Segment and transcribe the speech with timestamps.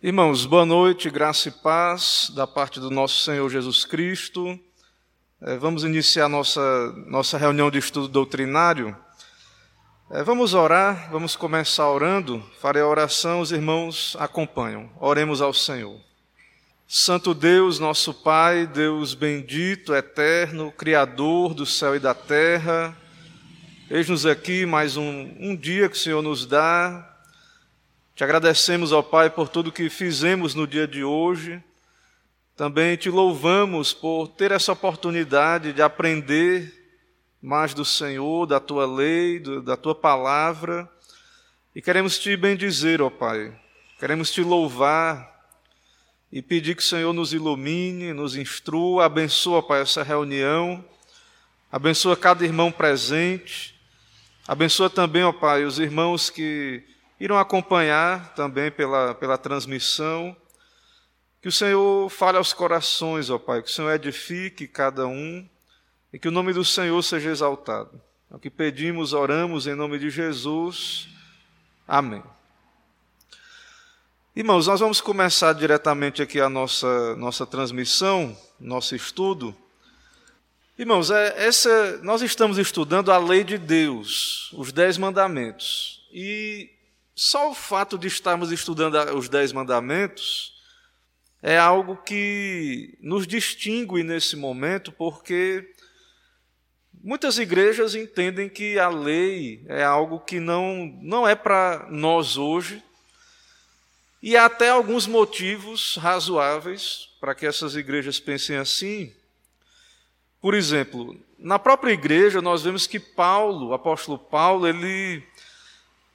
[0.00, 4.56] Irmãos, boa noite, graça e paz da parte do nosso Senhor Jesus Cristo.
[5.42, 8.96] É, vamos iniciar nossa, nossa reunião de estudo doutrinário.
[10.08, 12.40] É, vamos orar, vamos começar orando.
[12.60, 14.88] Farei a oração, os irmãos acompanham.
[15.00, 16.00] Oremos ao Senhor.
[16.86, 22.96] Santo Deus, nosso Pai, Deus bendito, eterno, Criador do céu e da terra,
[23.90, 27.07] eis-nos aqui mais um, um dia que o Senhor nos dá
[28.18, 31.62] te agradecemos, ó Pai, por tudo que fizemos no dia de hoje.
[32.56, 36.98] Também te louvamos por ter essa oportunidade de aprender
[37.40, 40.90] mais do Senhor, da tua lei, da tua palavra.
[41.72, 43.56] E queremos te bendizer, ó Pai.
[44.00, 45.46] Queremos te louvar
[46.32, 50.84] e pedir que o Senhor nos ilumine, nos instrua, abençoa, Pai, essa reunião.
[51.70, 53.78] Abençoa cada irmão presente.
[54.44, 56.82] Abençoa também, ó Pai, os irmãos que
[57.20, 60.36] irão acompanhar também pela, pela transmissão.
[61.40, 65.48] Que o Senhor fale aos corações, ó Pai, que o Senhor edifique cada um
[66.12, 68.00] e que o nome do Senhor seja exaltado.
[68.30, 71.08] É o que pedimos, oramos em nome de Jesus.
[71.86, 72.22] Amém.
[74.34, 79.56] Irmãos, nós vamos começar diretamente aqui a nossa, nossa transmissão, nosso estudo.
[80.78, 86.06] Irmãos, é, essa, nós estamos estudando a lei de Deus, os dez mandamentos.
[86.12, 86.70] E
[87.20, 90.56] só o fato de estarmos estudando os Dez Mandamentos
[91.42, 95.68] é algo que nos distingue nesse momento, porque
[97.02, 102.80] muitas igrejas entendem que a lei é algo que não, não é para nós hoje,
[104.22, 109.12] e há até alguns motivos razoáveis para que essas igrejas pensem assim.
[110.40, 115.26] Por exemplo, na própria igreja nós vemos que Paulo, o apóstolo Paulo, ele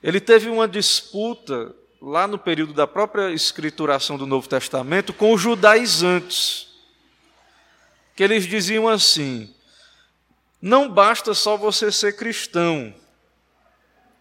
[0.03, 5.39] ele teve uma disputa lá no período da própria escrituração do Novo Testamento com os
[5.39, 6.67] judaizantes,
[8.13, 9.55] que eles diziam assim:
[10.61, 12.93] não basta só você ser cristão,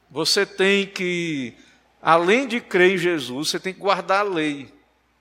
[0.09, 1.55] você tem que,
[2.01, 4.73] além de crer em Jesus, você tem que guardar a lei.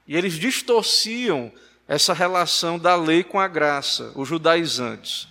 [0.08, 1.52] E eles distorciam
[1.88, 5.28] essa relação da lei com a graça, os judaizantes.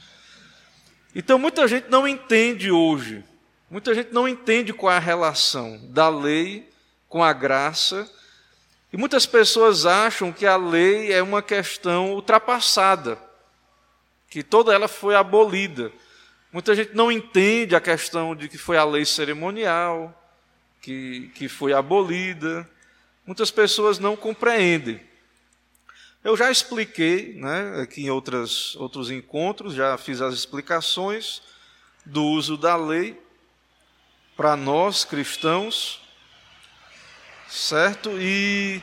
[1.14, 3.24] Então muita gente não entende hoje
[3.70, 6.68] Muita gente não entende qual é a relação da lei
[7.08, 8.10] com a graça,
[8.92, 13.16] e muitas pessoas acham que a lei é uma questão ultrapassada,
[14.28, 15.92] que toda ela foi abolida.
[16.52, 20.20] Muita gente não entende a questão de que foi a lei cerimonial,
[20.82, 22.68] que, que foi abolida.
[23.24, 25.00] Muitas pessoas não compreendem.
[26.24, 31.40] Eu já expliquei né, aqui em outras, outros encontros, já fiz as explicações
[32.04, 33.16] do uso da lei
[34.40, 36.00] para nós cristãos,
[37.46, 38.18] certo?
[38.18, 38.82] E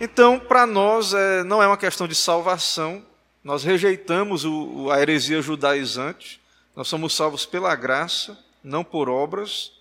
[0.00, 3.04] então, para nós, é, não é uma questão de salvação,
[3.44, 6.40] nós rejeitamos o, a heresia judaizante,
[6.74, 9.72] nós somos salvos pela graça, não por obras,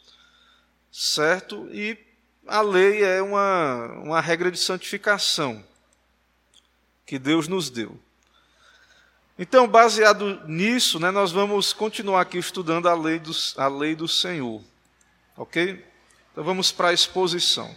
[0.91, 1.69] certo?
[1.71, 1.97] E
[2.45, 5.63] a lei é uma, uma regra de santificação
[7.05, 7.97] que Deus nos deu.
[9.39, 14.05] Então, baseado nisso, né, nós vamos continuar aqui estudando a lei do, a lei do
[14.05, 14.61] Senhor.
[15.35, 15.83] Ok?
[16.31, 17.75] Então vamos para a exposição.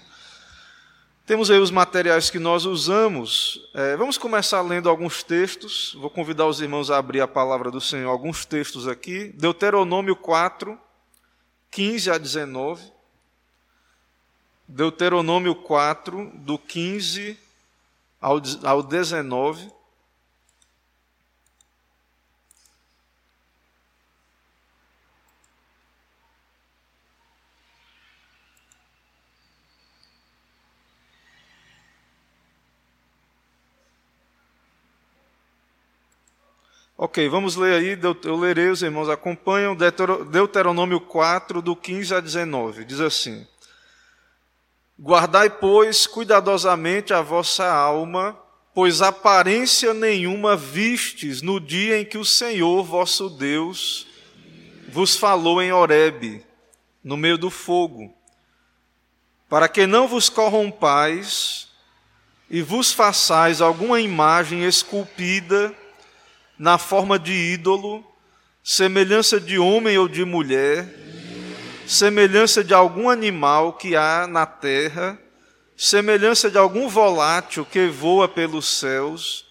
[1.26, 3.68] Temos aí os materiais que nós usamos.
[3.74, 5.92] É, vamos começar lendo alguns textos.
[5.98, 9.32] Vou convidar os irmãos a abrir a palavra do Senhor, alguns textos aqui.
[9.34, 10.78] Deuteronômio 4,
[11.70, 12.92] 15 a 19.
[14.68, 17.36] Deuteronômio 4, do 15
[18.20, 19.72] ao 19.
[36.98, 42.86] Ok, vamos ler aí, eu lerei, os irmãos acompanham, Deuteronômio 4, do 15 a 19,
[42.86, 43.46] diz assim:
[44.98, 48.34] Guardai, pois, cuidadosamente a vossa alma,
[48.72, 54.06] pois aparência nenhuma vistes no dia em que o Senhor vosso Deus
[54.88, 56.46] vos falou em Horebe,
[57.04, 58.10] no meio do fogo,
[59.50, 61.68] para que não vos corrompais
[62.48, 65.76] e vos façais alguma imagem esculpida
[66.58, 68.04] na forma de ídolo,
[68.62, 70.88] semelhança de homem ou de mulher,
[71.86, 75.18] semelhança de algum animal que há na terra,
[75.76, 79.44] semelhança de algum volátil que voa pelos céus,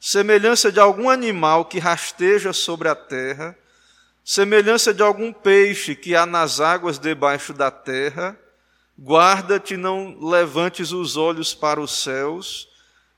[0.00, 3.56] semelhança de algum animal que rasteja sobre a terra,
[4.24, 8.38] semelhança de algum peixe que há nas águas debaixo da terra,
[8.98, 12.68] Guarda-te, não levantes os olhos para os céus,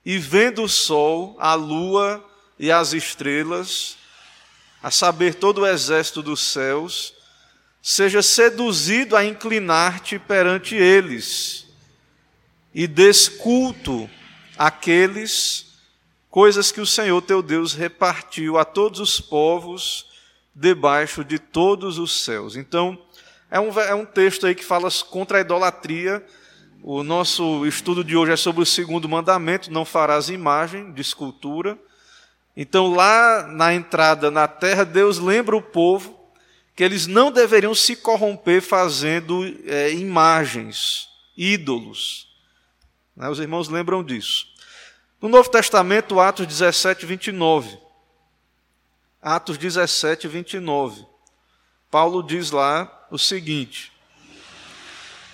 [0.04, 2.24] e vendo o sol, a lua
[2.58, 3.96] e as estrelas,
[4.82, 7.14] a saber, todo o exército dos céus,
[7.82, 11.66] seja seduzido a inclinar-te perante eles,
[12.74, 14.08] e desculto
[14.58, 15.66] aqueles
[16.30, 20.06] coisas que o Senhor teu Deus repartiu a todos os povos
[20.54, 22.56] debaixo de todos os céus.
[22.56, 22.98] Então,
[23.50, 26.24] é um, é um texto aí que fala contra a idolatria.
[26.82, 31.78] O nosso estudo de hoje é sobre o segundo mandamento: não farás imagem de escultura.
[32.56, 36.16] Então, lá na entrada na terra, Deus lembra o povo
[36.74, 42.28] que eles não deveriam se corromper fazendo é, imagens, ídolos.
[43.14, 43.28] Né?
[43.28, 44.46] Os irmãos lembram disso.
[45.20, 47.78] No Novo Testamento, Atos 17, 29.
[49.20, 51.04] Atos 17, 29.
[51.90, 53.90] Paulo diz lá o seguinte: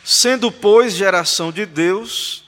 [0.04, 2.44] Sendo, pois, geração de Deus,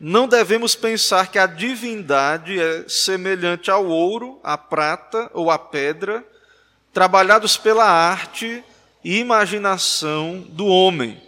[0.00, 6.24] não devemos pensar que a divindade é semelhante ao ouro, à prata ou à pedra,
[6.92, 8.62] trabalhados pela arte
[9.02, 11.20] e imaginação do homem.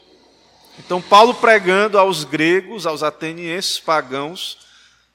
[0.78, 4.58] Então, Paulo pregando aos gregos, aos atenienses pagãos,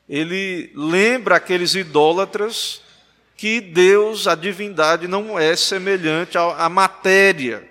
[0.08, 2.82] ele lembra aqueles idólatras
[3.38, 7.68] que Deus, a divindade, não é semelhante à matéria.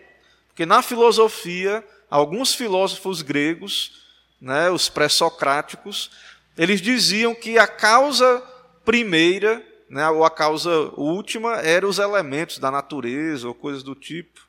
[0.49, 4.04] Porque na filosofia, alguns filósofos gregos,
[4.41, 6.11] né, os pré-socráticos,
[6.57, 8.43] eles diziam que a causa
[8.85, 14.41] primeira, né, ou a causa última, eram os elementos da natureza, ou coisas do tipo.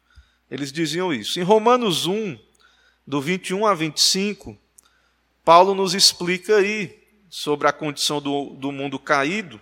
[0.49, 1.39] Eles diziam isso.
[1.39, 2.37] Em Romanos 1,
[3.05, 4.57] do 21 a 25,
[5.43, 9.59] Paulo nos explica aí sobre a condição do, do mundo caído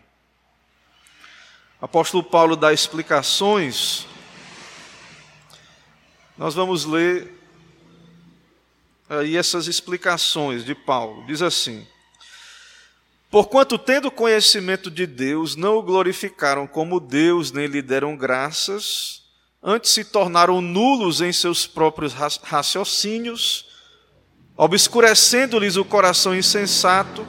[1.83, 4.07] apóstolo Paulo dá explicações,
[6.37, 7.32] nós vamos ler
[9.09, 11.25] aí essas explicações de Paulo.
[11.25, 11.85] Diz assim:
[13.29, 19.23] Porquanto, tendo conhecimento de Deus, não o glorificaram como Deus, nem lhe deram graças,
[19.61, 23.65] antes se tornaram nulos em seus próprios raciocínios,
[24.55, 27.25] obscurecendo-lhes o coração insensato,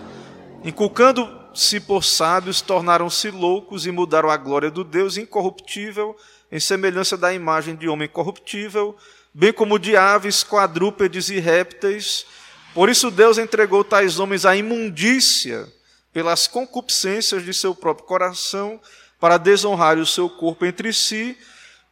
[0.62, 6.16] inculcando se por sábios, tornaram-se loucos e mudaram a glória do Deus incorruptível
[6.50, 8.96] em semelhança da imagem de homem corruptível,
[9.34, 12.24] bem como de aves, quadrúpedes e répteis.
[12.72, 15.66] Por isso Deus entregou tais homens à imundícia
[16.12, 18.80] pelas concupiscências de seu próprio coração,
[19.18, 21.36] para desonrar o seu corpo entre si,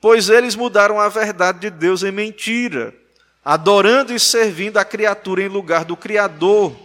[0.00, 2.94] pois eles mudaram a verdade de Deus em mentira,
[3.44, 6.76] adorando e servindo a criatura em lugar do Criador,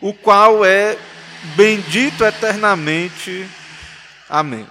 [0.00, 0.96] o qual é
[1.56, 3.46] bendito eternamente.
[4.28, 4.66] Amém.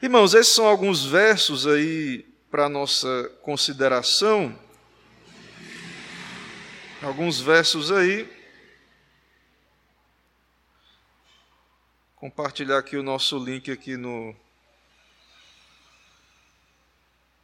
[0.00, 4.58] Irmãos, esses são alguns versos aí para nossa consideração.
[7.00, 8.28] Alguns versos aí.
[12.16, 14.34] Compartilhar aqui o nosso link aqui no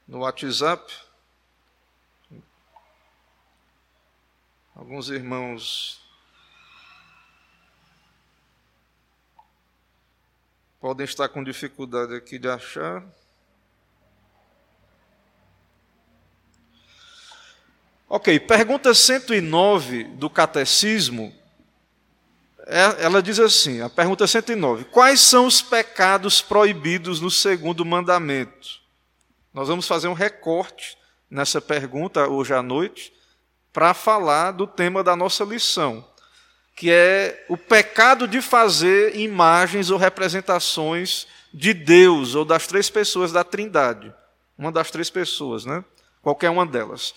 [0.06, 0.92] no WhatsApp.
[4.74, 6.00] Alguns irmãos
[10.78, 13.02] podem estar com dificuldade aqui de achar.
[18.08, 21.34] Ok, pergunta 109 do Catecismo,
[22.66, 28.80] é, ela diz assim: a pergunta 109: Quais são os pecados proibidos no segundo mandamento?
[29.52, 30.96] Nós vamos fazer um recorte
[31.30, 33.12] nessa pergunta hoje à noite
[33.72, 36.04] para falar do tema da nossa lição
[36.76, 43.32] que é o pecado de fazer imagens ou representações de Deus ou das três pessoas
[43.32, 44.14] da Trindade.
[44.58, 45.82] Uma das três pessoas, né?
[46.20, 47.14] Qualquer uma delas.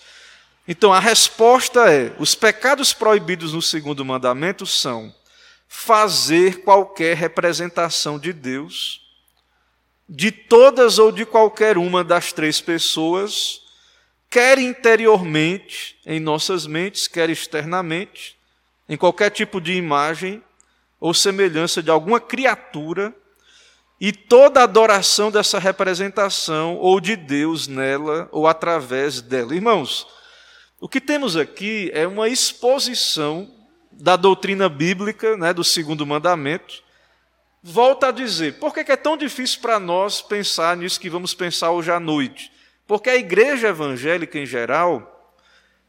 [0.70, 5.12] Então a resposta é: os pecados proibidos no segundo mandamento são
[5.66, 9.00] fazer qualquer representação de Deus,
[10.08, 13.62] de todas ou de qualquer uma das três pessoas,
[14.30, 18.38] quer interiormente em nossas mentes, quer externamente,
[18.88, 20.40] em qualquer tipo de imagem
[21.00, 23.12] ou semelhança de alguma criatura,
[24.00, 29.52] e toda adoração dessa representação ou de Deus nela ou através dela.
[29.52, 30.06] Irmãos,
[30.80, 33.50] o que temos aqui é uma exposição
[33.92, 36.82] da doutrina bíblica, né, do segundo mandamento.
[37.62, 41.70] Volta a dizer, por que é tão difícil para nós pensar nisso que vamos pensar
[41.70, 42.50] hoje à noite?
[42.86, 45.36] Porque a igreja evangélica em geral,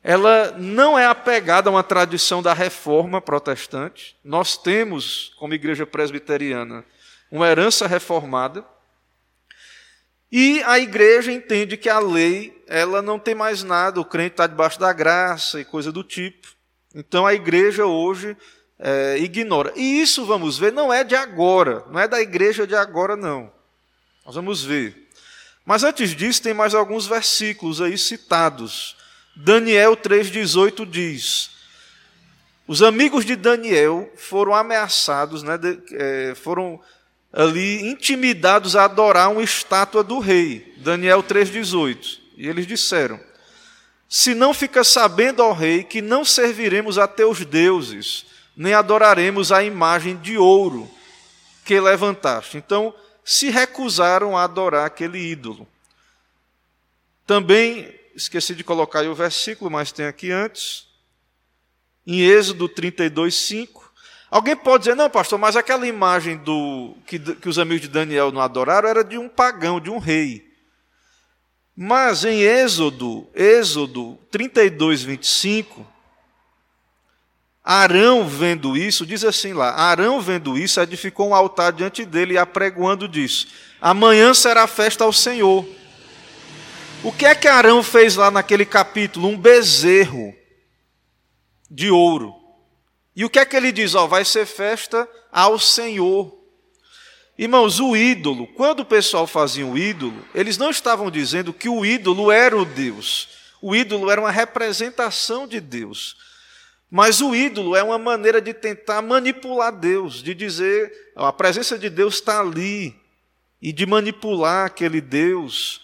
[0.04, 4.18] ela não é apegada a uma tradição da reforma protestante.
[4.24, 6.84] Nós temos, como igreja presbiteriana,
[7.32, 8.66] uma herança reformada.
[10.32, 14.48] E a igreja entende que a lei, ela não tem mais nada, o crente está
[14.48, 16.48] debaixo da graça e coisa do tipo.
[16.96, 18.38] Então a igreja hoje
[18.80, 19.74] é, ignora.
[19.76, 23.52] E isso, vamos ver, não é de agora, não é da igreja de agora, não.
[24.26, 25.10] Nós vamos ver.
[25.66, 28.96] Mas antes disso, tem mais alguns versículos aí citados.
[29.36, 31.52] Daniel 3,18 diz:
[32.68, 36.80] Os amigos de Daniel foram ameaçados, né, de, é, foram
[37.32, 40.74] ali intimidados a adorar uma estátua do rei.
[40.78, 42.20] Daniel 3,18.
[42.38, 43.20] E eles disseram:
[44.10, 49.64] Se não fica sabendo, ó rei, que não serviremos a teus deuses, nem adoraremos a
[49.64, 50.90] imagem de ouro
[51.64, 52.58] que levantaste.
[52.58, 55.68] Então, se recusaram a adorar aquele ídolo.
[57.26, 60.88] Também, esqueci de colocar aí o versículo, mas tem aqui antes,
[62.06, 63.81] em Êxodo 32, 5.
[64.32, 68.32] Alguém pode dizer, não, pastor, mas aquela imagem do que, que os amigos de Daniel
[68.32, 70.50] não adoraram era de um pagão, de um rei.
[71.76, 75.86] Mas em Êxodo, Êxodo 32, 25,
[77.64, 82.38] Arão, vendo isso, diz assim lá: Arão, vendo isso, edificou um altar diante dele e
[82.38, 83.48] apregoando disse:
[83.82, 85.66] Amanhã será festa ao Senhor.
[87.04, 89.28] O que é que Arão fez lá naquele capítulo?
[89.28, 90.34] Um bezerro
[91.70, 92.41] de ouro.
[93.16, 93.96] E o que é que ele diz?
[93.96, 96.40] Ó, vai ser festa ao Senhor.
[97.38, 101.86] Irmãos, o ídolo, quando o pessoal fazia o ídolo, eles não estavam dizendo que o
[101.86, 103.30] ídolo era o Deus.
[103.62, 106.16] O ídolo era uma representação de Deus.
[106.90, 111.90] Mas o ídolo é uma maneira de tentar manipular Deus, de dizer, a presença de
[111.90, 112.96] Deus está ali,
[113.62, 115.82] e de manipular aquele Deus.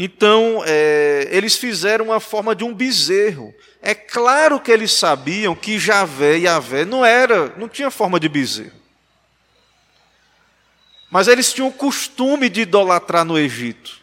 [0.00, 3.52] Então, é, eles fizeram uma forma de um bezerro.
[3.82, 8.28] É claro que eles sabiam que Javé e Javé não era, não tinha forma de
[8.28, 8.78] bezerro.
[11.10, 13.98] Mas eles tinham o costume de idolatrar no Egito.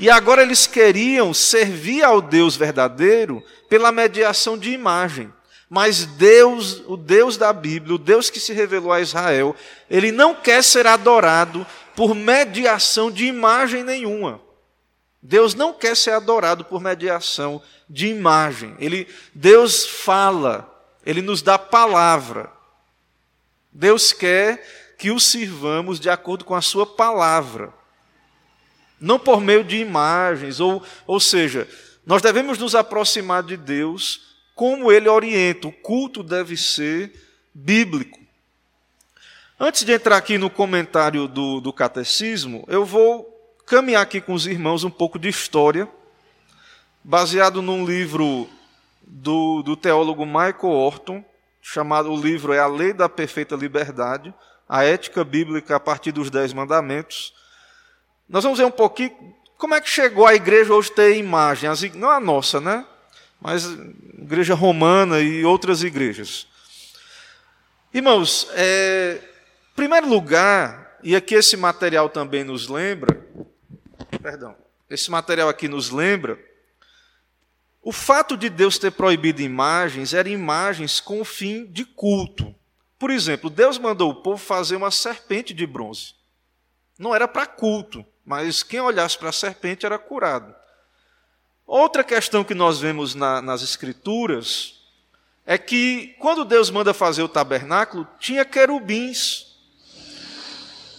[0.00, 5.32] E agora eles queriam servir ao Deus verdadeiro pela mediação de imagem.
[5.70, 9.54] Mas Deus, o Deus da Bíblia, o Deus que se revelou a Israel,
[9.88, 14.42] ele não quer ser adorado por mediação de imagem nenhuma.
[15.26, 18.76] Deus não quer ser adorado por mediação de imagem.
[18.78, 20.70] Ele, Deus fala,
[21.04, 22.52] ele nos dá palavra.
[23.72, 27.72] Deus quer que o sirvamos de acordo com a sua palavra.
[29.00, 31.66] Não por meio de imagens, ou, ou seja,
[32.04, 35.68] nós devemos nos aproximar de Deus como ele orienta.
[35.68, 37.10] O culto deve ser
[37.54, 38.20] bíblico.
[39.58, 43.33] Antes de entrar aqui no comentário do, do catecismo, eu vou
[43.66, 45.88] caminhar aqui com os irmãos um pouco de história,
[47.02, 48.48] baseado num livro
[49.02, 51.24] do, do teólogo Michael Orton,
[51.60, 54.34] chamado o livro é A Lei da Perfeita Liberdade,
[54.68, 57.34] a ética bíblica a partir dos Dez Mandamentos.
[58.28, 59.12] Nós vamos ver um pouquinho
[59.56, 62.84] como é que chegou a igreja hoje ter imagem, não a nossa, né?
[63.40, 63.66] mas
[64.18, 66.46] igreja romana e outras igrejas.
[67.92, 69.20] Irmãos, é,
[69.76, 73.23] primeiro lugar, e aqui esse material também nos lembra,
[74.24, 74.56] perdão,
[74.88, 76.42] esse material aqui nos lembra,
[77.82, 82.54] o fato de Deus ter proibido imagens eram imagens com o fim de culto.
[82.98, 86.14] Por exemplo, Deus mandou o povo fazer uma serpente de bronze.
[86.98, 90.54] Não era para culto, mas quem olhasse para a serpente era curado.
[91.66, 94.80] Outra questão que nós vemos na, nas Escrituras
[95.44, 99.53] é que, quando Deus manda fazer o tabernáculo, tinha querubins.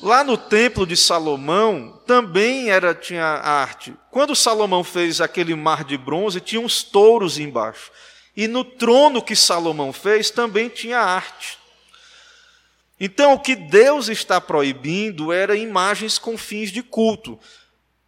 [0.05, 3.91] Lá no templo de Salomão também era tinha arte.
[4.11, 7.89] Quando Salomão fez aquele mar de bronze, tinha uns touros embaixo.
[8.37, 11.57] E no trono que Salomão fez também tinha arte.
[12.99, 17.39] Então, o que Deus está proibindo era imagens com fins de culto.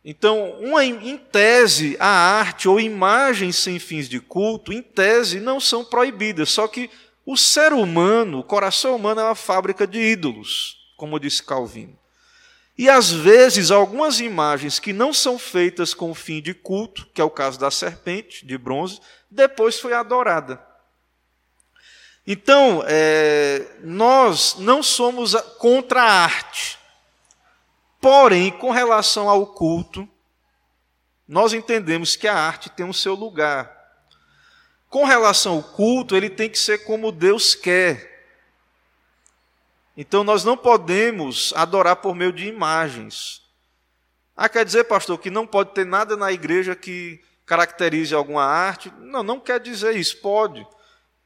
[0.05, 5.59] Então, uma, em tese, a arte ou imagens sem fins de culto, em tese, não
[5.59, 6.49] são proibidas.
[6.49, 6.91] Só que
[7.25, 11.97] o ser humano, o coração humano é uma fábrica de ídolos, como disse Calvino.
[12.77, 17.23] E às vezes, algumas imagens que não são feitas com fim de culto, que é
[17.23, 18.99] o caso da serpente de bronze,
[19.31, 20.63] depois foi adorada.
[22.25, 26.77] Então, é, nós não somos contra a arte.
[28.01, 30.07] Porém, com relação ao culto,
[31.27, 33.75] nós entendemos que a arte tem o seu lugar.
[34.89, 38.16] Com relação ao culto, ele tem que ser como Deus quer.
[39.97, 43.41] Então nós não podemos adorar por meio de imagens.
[44.35, 48.93] Ah, quer dizer, pastor, que não pode ter nada na igreja que caracterize alguma arte?
[48.99, 50.65] Não, não quer dizer isso, pode.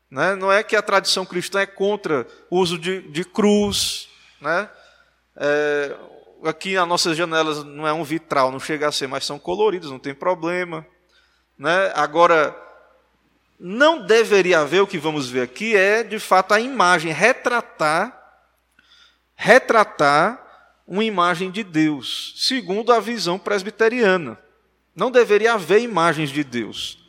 [0.09, 0.35] Né?
[0.35, 4.07] Não é que a tradição cristã é contra o uso de, de cruz,
[4.39, 4.69] né?
[5.35, 5.95] É,
[6.43, 9.91] aqui as nossas janelas não é um vitral, não chega a ser, mas são coloridos,
[9.91, 10.85] não tem problema.
[11.57, 11.91] Né?
[11.95, 12.55] Agora,
[13.59, 18.20] não deveria haver, o que vamos ver aqui, é de fato a imagem, retratar,
[19.41, 20.39] retratar
[20.87, 24.37] uma imagem de Deus, segundo a visão presbiteriana.
[24.95, 26.99] Não deveria haver imagens de Deus.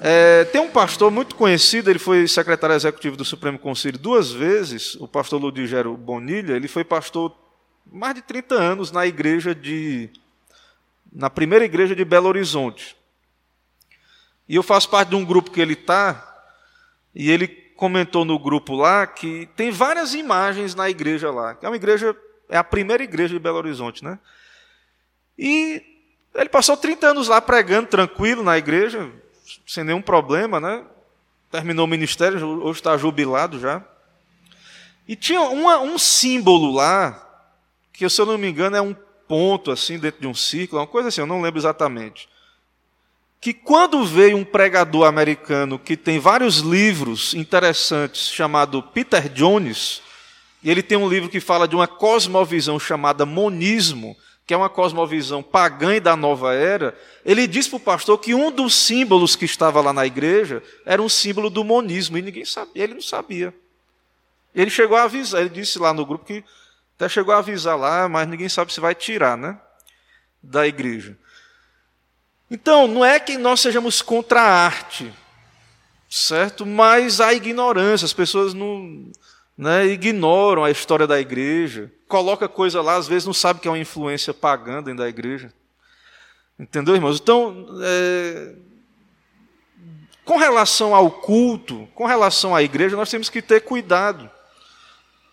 [0.00, 4.94] É, tem um pastor muito conhecido, ele foi secretário executivo do Supremo Conselho duas vezes,
[4.94, 7.36] o pastor Ludigero Bonilha, ele foi pastor
[7.84, 10.08] mais de 30 anos na igreja de.
[11.12, 12.96] na primeira igreja de Belo Horizonte.
[14.48, 16.42] E eu faço parte de um grupo que ele está,
[17.14, 21.56] e ele comentou no grupo lá que tem várias imagens na igreja lá.
[21.60, 22.16] É uma igreja,
[22.48, 24.18] é a primeira igreja de Belo Horizonte, né?
[25.38, 25.82] E
[26.34, 29.10] ele passou 30 anos lá pregando tranquilo na igreja,
[29.66, 30.84] sem nenhum problema, né?
[31.50, 33.82] Terminou o ministério, hoje está jubilado já.
[35.06, 37.20] E tinha uma, um símbolo lá,
[37.92, 38.94] que se eu não me engano é um
[39.28, 42.28] ponto assim dentro de um círculo, uma coisa assim, eu não lembro exatamente
[43.44, 50.00] que quando veio um pregador americano que tem vários livros interessantes, chamado Peter Jones,
[50.62, 54.70] e ele tem um livro que fala de uma cosmovisão chamada monismo, que é uma
[54.70, 59.36] cosmovisão pagã e da nova era, ele disse para o pastor que um dos símbolos
[59.36, 63.02] que estava lá na igreja era um símbolo do monismo, e ninguém sabia, ele não
[63.02, 63.52] sabia.
[64.54, 66.42] Ele chegou a avisar, ele disse lá no grupo que
[66.96, 69.60] até chegou a avisar lá, mas ninguém sabe se vai tirar, né?
[70.42, 71.18] Da igreja.
[72.54, 75.12] Então, não é que nós sejamos contra a arte,
[76.08, 76.64] certo?
[76.64, 79.10] Mas há ignorância, as pessoas não
[79.58, 83.70] né, ignoram a história da igreja, coloca coisa lá, às vezes não sabe que é
[83.72, 85.52] uma influência pagã dentro da igreja.
[86.56, 87.18] Entendeu, irmãos?
[87.20, 88.54] Então, é,
[90.24, 94.30] com relação ao culto, com relação à igreja, nós temos que ter cuidado,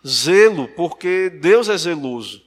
[0.05, 2.41] zelo, porque Deus é zeloso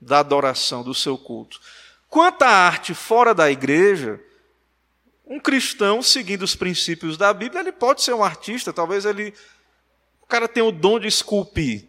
[0.00, 1.60] da adoração, do seu culto.
[2.08, 4.20] Quanto à arte fora da igreja,
[5.26, 9.34] um cristão, seguindo os princípios da Bíblia, ele pode ser um artista, talvez ele.
[10.22, 11.86] O cara tenha o dom de esculpir,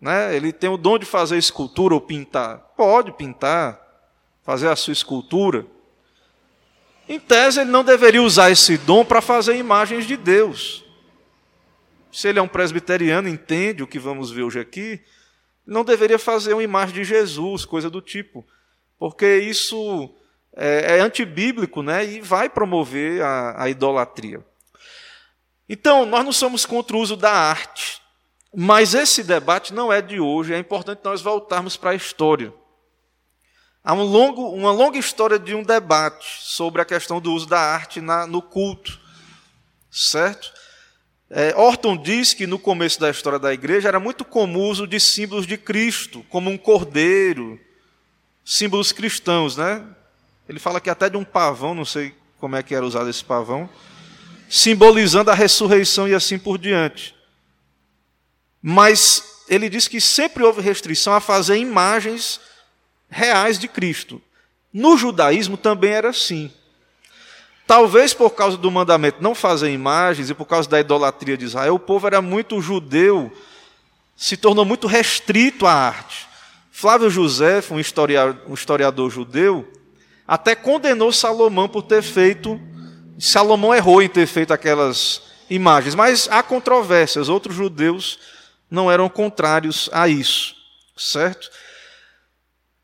[0.00, 0.34] né?
[0.34, 2.58] ele tem o dom de fazer escultura ou pintar.
[2.76, 3.80] Pode pintar,
[4.42, 5.66] fazer a sua escultura.
[7.08, 10.84] Em tese, ele não deveria usar esse dom para fazer imagens de Deus.
[12.10, 15.00] Se ele é um presbiteriano, entende o que vamos ver hoje aqui,
[15.66, 18.46] não deveria fazer uma imagem de Jesus, coisa do tipo
[18.98, 20.14] porque isso
[20.54, 24.44] é, é antibíblico né, e vai promover a, a idolatria.
[25.68, 28.00] Então, nós não somos contra o uso da arte,
[28.54, 32.52] mas esse debate não é de hoje, é importante nós voltarmos para a história.
[33.82, 37.60] Há um longo, uma longa história de um debate sobre a questão do uso da
[37.60, 38.98] arte na, no culto,
[39.90, 40.52] certo?
[41.28, 44.86] É, Orton diz que no começo da história da igreja era muito comum o uso
[44.86, 47.60] de símbolos de Cristo, como um cordeiro,
[48.46, 49.84] símbolos cristãos, né?
[50.48, 53.24] Ele fala que até de um pavão, não sei como é que era usado esse
[53.24, 53.68] pavão,
[54.48, 57.12] simbolizando a ressurreição e assim por diante.
[58.62, 62.40] Mas ele diz que sempre houve restrição a fazer imagens
[63.10, 64.22] reais de Cristo.
[64.72, 66.52] No judaísmo também era assim.
[67.66, 71.74] Talvez por causa do mandamento não fazer imagens e por causa da idolatria de Israel,
[71.74, 73.36] o povo era muito judeu,
[74.16, 76.25] se tornou muito restrito à arte.
[76.78, 79.66] Flávio José, um historiador, um historiador judeu,
[80.28, 82.60] até condenou Salomão por ter feito.
[83.18, 87.30] Salomão errou em ter feito aquelas imagens, mas há controvérsias.
[87.30, 88.18] Outros judeus
[88.70, 90.54] não eram contrários a isso,
[90.94, 91.50] certo?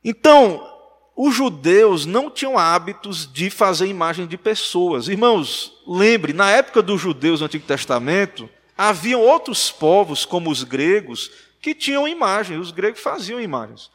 [0.03, 0.67] Então,
[1.15, 5.07] os judeus não tinham hábitos de fazer imagem de pessoas.
[5.07, 11.31] Irmãos, lembre, na época dos judeus do Antigo Testamento, haviam outros povos, como os gregos,
[11.63, 13.89] que tinham imagens, os gregos faziam imagens.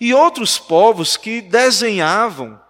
[0.00, 2.60] E outros povos que desenhavam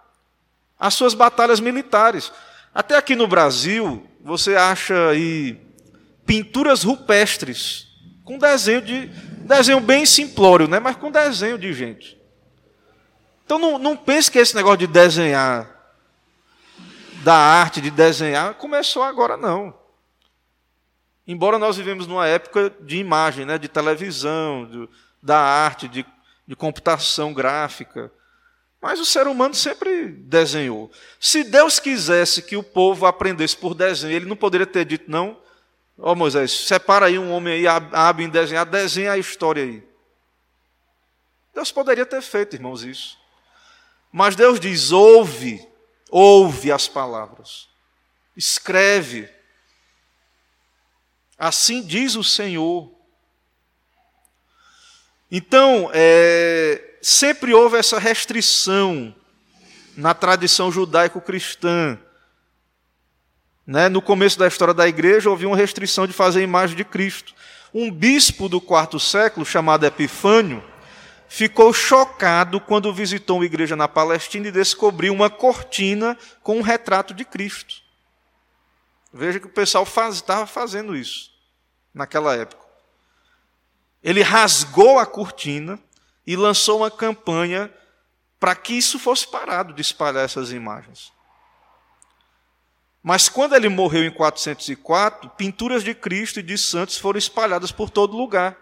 [0.79, 2.31] as suas batalhas militares.
[2.73, 5.59] Até aqui no Brasil, você acha aí
[6.25, 7.87] pinturas rupestres
[8.23, 10.79] com desenho de desenho bem simplório, né?
[10.79, 12.15] mas com desenho de gente.
[13.43, 15.67] Então não, não pense que esse negócio de desenhar,
[17.23, 19.73] da arte de desenhar, começou agora, não.
[21.29, 24.89] Embora nós vivemos numa época de imagem, né, de televisão, de,
[25.21, 26.03] da arte, de,
[26.47, 28.11] de computação gráfica.
[28.81, 30.91] Mas o ser humano sempre desenhou.
[31.19, 35.37] Se Deus quisesse que o povo aprendesse por desenho, ele não poderia ter dito, não,
[35.99, 39.87] ó oh, Moisés, separa aí um homem aí, abre em desenhar, desenha a história aí.
[41.53, 43.19] Deus poderia ter feito, irmãos, isso.
[44.11, 45.63] Mas Deus diz: ouve,
[46.09, 47.69] ouve as palavras,
[48.35, 49.29] escreve,
[51.39, 52.91] Assim diz o Senhor.
[55.31, 59.15] Então, é, sempre houve essa restrição
[59.95, 61.97] na tradição judaico-cristã.
[63.65, 63.87] Né?
[63.87, 67.33] No começo da história da igreja, houve uma restrição de fazer imagem de Cristo.
[67.73, 70.61] Um bispo do quarto século, chamado Epifânio,
[71.29, 77.13] ficou chocado quando visitou uma igreja na Palestina e descobriu uma cortina com um retrato
[77.13, 77.88] de Cristo.
[79.11, 81.31] Veja que o pessoal faz, estava fazendo isso
[81.93, 82.63] naquela época.
[84.03, 85.79] Ele rasgou a cortina
[86.25, 87.73] e lançou uma campanha
[88.39, 91.11] para que isso fosse parado de espalhar essas imagens.
[93.01, 97.89] Mas quando ele morreu em 404, pinturas de Cristo e de santos foram espalhadas por
[97.89, 98.57] todo lugar.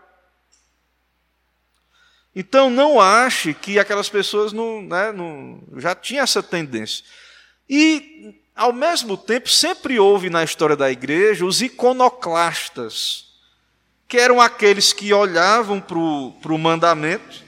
[2.36, 7.04] Então não ache que aquelas pessoas não, né, não, já tinham essa tendência.
[7.68, 13.28] E, ao mesmo tempo, sempre houve na história da igreja os iconoclastas,
[14.08, 17.46] que eram aqueles que olhavam para o mandamento,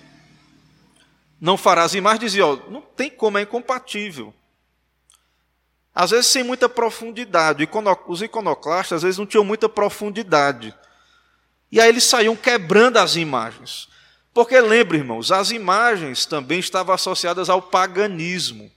[1.41, 4.33] não farás imagens, diziam, não tem como, é incompatível.
[5.95, 7.67] Às vezes sem muita profundidade.
[8.07, 10.75] Os iconoclastas, às vezes, não tinham muita profundidade.
[11.71, 13.89] E aí eles saíam quebrando as imagens.
[14.33, 18.71] Porque lembre, irmãos, as imagens também estavam associadas ao paganismo.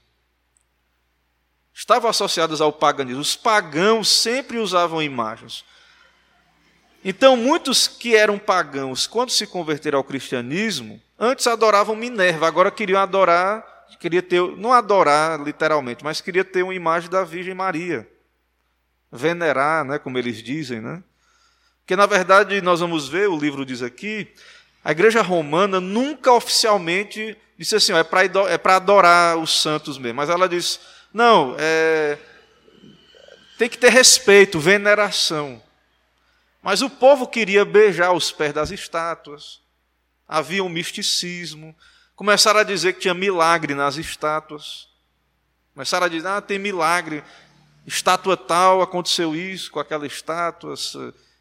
[1.73, 3.21] Estavam associadas ao paganismo.
[3.21, 5.65] Os pagãos sempre usavam imagens.
[7.03, 13.01] Então, muitos que eram pagãos, quando se converteram ao cristianismo, antes adoravam Minerva, agora queriam
[13.01, 18.05] adorar queria ter, não adorar literalmente, mas queria ter uma imagem da Virgem Maria.
[19.09, 21.01] Venerar, né, como eles dizem, né?
[21.79, 24.27] Porque na verdade nós vamos ver, o livro diz aqui,
[24.83, 30.17] a igreja romana nunca oficialmente disse assim, ó, é para é adorar os santos mesmo,
[30.17, 30.81] mas ela diz,
[31.13, 32.17] não, é,
[33.57, 35.61] tem que ter respeito, veneração.
[36.61, 39.61] Mas o povo queria beijar os pés das estátuas,
[40.27, 41.75] havia um misticismo,
[42.15, 44.87] Começaram a dizer que tinha milagre nas estátuas.
[45.73, 47.23] Começaram a dizer, ah, tem milagre.
[47.87, 50.75] Estátua tal, aconteceu isso com aquela estátua,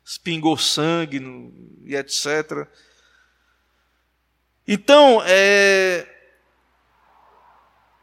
[0.04, 1.20] espingou sangue
[1.84, 2.66] e etc.
[4.66, 6.06] Então, é,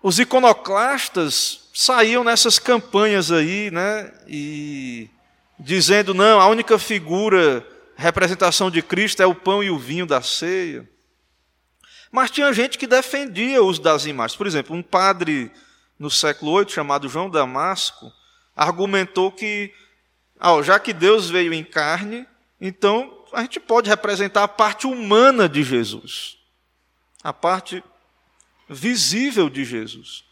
[0.01, 4.11] os iconoclastas saíam nessas campanhas aí, né?
[4.27, 5.09] E
[5.59, 10.21] dizendo, não, a única figura, representação de Cristo é o pão e o vinho da
[10.21, 10.89] ceia.
[12.11, 14.37] Mas tinha gente que defendia os das imagens.
[14.37, 15.51] Por exemplo, um padre
[15.97, 18.11] no século VIII, chamado João Damasco,
[18.55, 19.73] argumentou que,
[20.63, 22.25] já que Deus veio em carne,
[22.59, 26.37] então a gente pode representar a parte humana de Jesus,
[27.21, 27.83] a parte
[28.69, 30.23] visível de Jesus.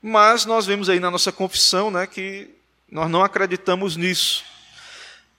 [0.00, 2.48] Mas nós vemos aí na nossa confissão né, que
[2.90, 4.44] nós não acreditamos nisso.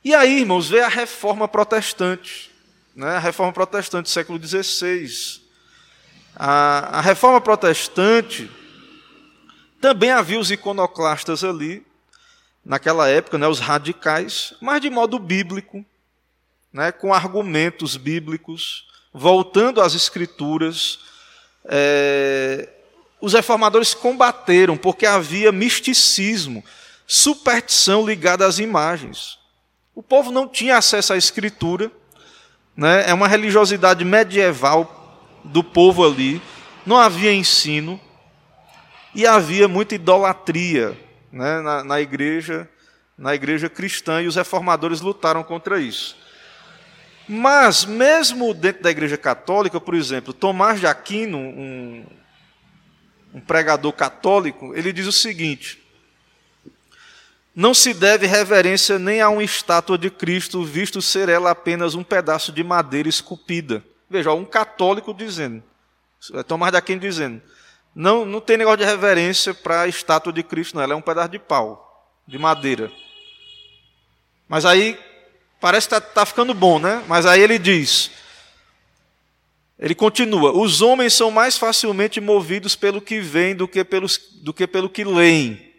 [0.03, 2.53] E aí, irmãos, vê a reforma protestante
[2.95, 5.41] né, a reforma protestante do século XVI.
[6.35, 8.49] A, a reforma protestante
[9.81, 11.85] também havia os iconoclastas ali,
[12.63, 15.85] naquela época, né, os radicais, mas de modo bíblico,
[16.71, 20.99] né, com argumentos bíblicos, voltando às escrituras.
[21.65, 22.69] É,
[23.21, 26.63] os reformadores combateram porque havia misticismo,
[27.07, 29.39] superstição ligada às imagens.
[29.95, 31.91] O povo não tinha acesso à escritura,
[32.75, 33.09] né?
[33.09, 36.41] é uma religiosidade medieval do povo ali,
[36.85, 37.99] não havia ensino
[39.15, 40.97] e havia muita idolatria
[41.31, 41.61] né?
[41.61, 42.67] na, na igreja,
[43.17, 46.17] na igreja cristã, e os reformadores lutaram contra isso.
[47.27, 52.05] Mas, mesmo dentro da igreja católica, por exemplo, Tomás de Aquino, um,
[53.33, 55.81] um pregador católico, ele diz o seguinte:
[57.55, 62.03] não se deve reverência nem a uma estátua de Cristo, visto ser ela apenas um
[62.03, 63.83] pedaço de madeira esculpida.
[64.09, 65.63] Veja, um católico dizendo,
[66.33, 67.41] é Tomás de Aquino dizendo,
[67.95, 71.01] não, não tem negócio de reverência para a estátua de Cristo, não, ela é um
[71.01, 72.91] pedaço de pau, de madeira.
[74.47, 74.99] Mas aí,
[75.63, 77.01] parece que está tá ficando bom, né?
[77.07, 78.11] Mas aí ele diz,
[79.79, 84.53] ele continua: os homens são mais facilmente movidos pelo que vem do que, pelos, do
[84.53, 85.73] que pelo que leem.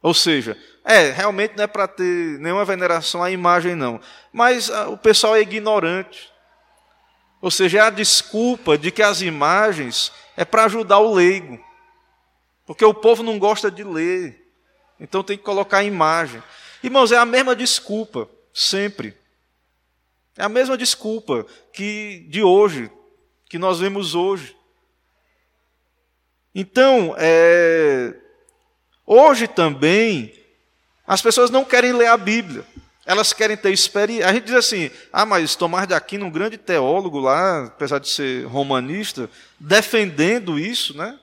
[0.00, 4.00] Ou seja, é, realmente não é para ter nenhuma veneração à imagem, não.
[4.32, 6.30] Mas ah, o pessoal é ignorante.
[7.42, 11.58] Ou seja, é a desculpa de que as imagens é para ajudar o leigo.
[12.64, 14.40] Porque o povo não gosta de ler.
[15.00, 16.40] Então tem que colocar a imagem.
[16.82, 19.14] Irmãos, é a mesma desculpa, sempre.
[20.36, 22.90] É a mesma desculpa que de hoje,
[23.48, 24.56] que nós vemos hoje.
[26.54, 28.14] Então, é,
[29.12, 30.32] Hoje também,
[31.04, 32.64] as pessoas não querem ler a Bíblia.
[33.04, 34.28] Elas querem ter experiência.
[34.28, 38.08] A gente diz assim: ah, mas Tomás de Aquino, um grande teólogo lá, apesar de
[38.08, 41.18] ser romanista, defendendo isso, né?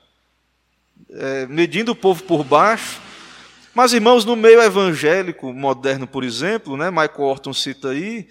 [1.08, 3.00] É, medindo o povo por baixo.
[3.78, 8.28] Mas, irmãos, no meio evangélico moderno, por exemplo, né, Michael Orton cita aí,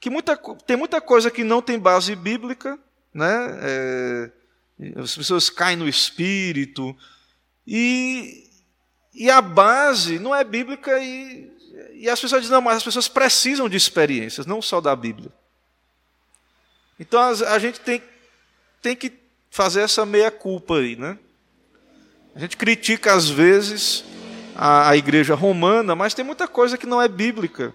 [0.00, 2.76] que muita, tem muita coisa que não tem base bíblica,
[3.14, 3.30] né?
[3.62, 4.30] É,
[4.96, 6.96] as pessoas caem no espírito,
[7.64, 8.50] e,
[9.14, 11.48] e a base não é bíblica, e,
[11.94, 15.30] e as pessoas dizem, não, mas as pessoas precisam de experiências, não só da Bíblia.
[16.98, 18.02] Então a, a gente tem,
[18.82, 19.12] tem que
[19.48, 21.16] fazer essa meia-culpa aí, né?
[22.34, 24.02] A gente critica às vezes
[24.58, 27.72] a, igreja romana, mas tem muita coisa que não é bíblica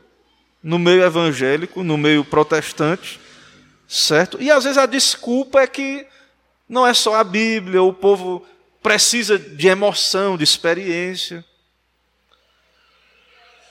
[0.61, 3.21] no meio evangélico, no meio protestante,
[3.87, 4.37] certo?
[4.41, 6.05] E às vezes a desculpa é que
[6.67, 8.45] não é só a Bíblia, o povo
[8.81, 11.45] precisa de emoção, de experiência.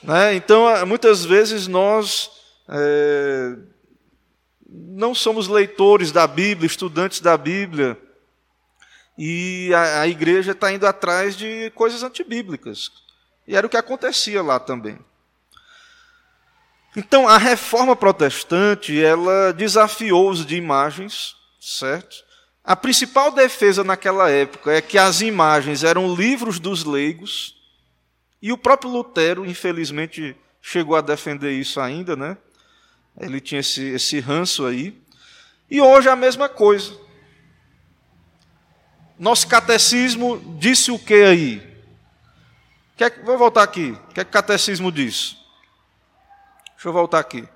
[0.02, 0.34] Né?
[0.34, 2.30] Então, muitas vezes nós
[2.66, 3.56] é,
[4.66, 7.98] não somos leitores da Bíblia, estudantes da Bíblia,
[9.18, 13.01] e a, a igreja está indo atrás de coisas antibíblicas.
[13.46, 14.98] E era o que acontecia lá também.
[16.94, 22.16] Então, a reforma protestante, ela desafiou os de imagens, certo?
[22.62, 27.56] A principal defesa naquela época é que as imagens eram livros dos leigos,
[28.42, 32.36] e o próprio Lutero, infelizmente, chegou a defender isso ainda, né?
[33.18, 35.00] Ele tinha esse, esse ranço aí.
[35.70, 36.92] E hoje é a mesma coisa.
[39.18, 41.71] Nosso catecismo disse o que aí?
[42.96, 43.90] Que é vou voltar aqui.
[44.10, 45.36] O que é que o catecismo diz?
[46.74, 47.48] Deixa eu voltar aqui.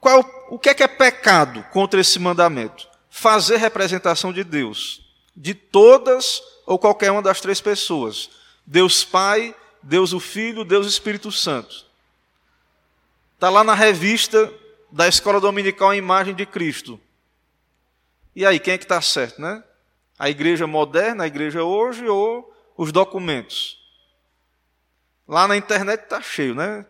[0.00, 2.88] Qual, o que é que é pecado contra esse mandamento?
[3.10, 5.00] Fazer representação de Deus,
[5.34, 8.30] de todas ou qualquer uma das três pessoas:
[8.64, 11.86] Deus Pai, Deus o Filho, Deus o Espírito Santo.
[13.34, 14.52] Está lá na revista
[14.90, 17.00] da Escola Dominical a Imagem de Cristo.
[18.34, 19.62] E aí, quem é que está certo, né?
[20.18, 23.75] A igreja moderna, a igreja hoje ou os documentos?
[25.28, 26.86] Lá na internet está cheio, né?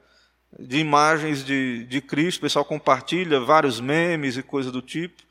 [0.58, 5.22] de imagens de, de Cristo, o pessoal compartilha vários memes e coisas do tipo.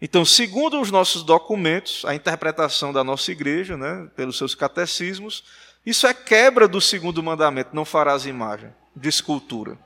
[0.00, 5.44] Então, segundo os nossos documentos, a interpretação da nossa igreja, né, pelos seus catecismos,
[5.84, 9.78] isso é quebra do segundo mandamento, não farás imagem de escultura.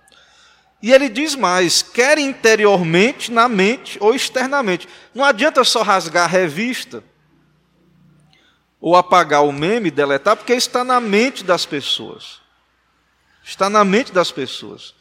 [0.83, 4.89] E ele diz mais: quer interiormente, na mente ou externamente.
[5.15, 7.03] Não adianta só rasgar a revista
[8.81, 12.44] ou apagar o meme, deletar, porque está na mente das pessoas.
[13.45, 14.95] Está na mente das pessoas.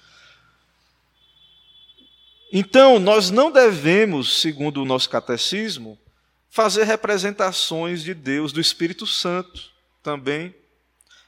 [2.52, 5.98] Então, nós não devemos, segundo o nosso catecismo,
[6.50, 9.72] fazer representações de Deus, do Espírito Santo
[10.04, 10.54] também.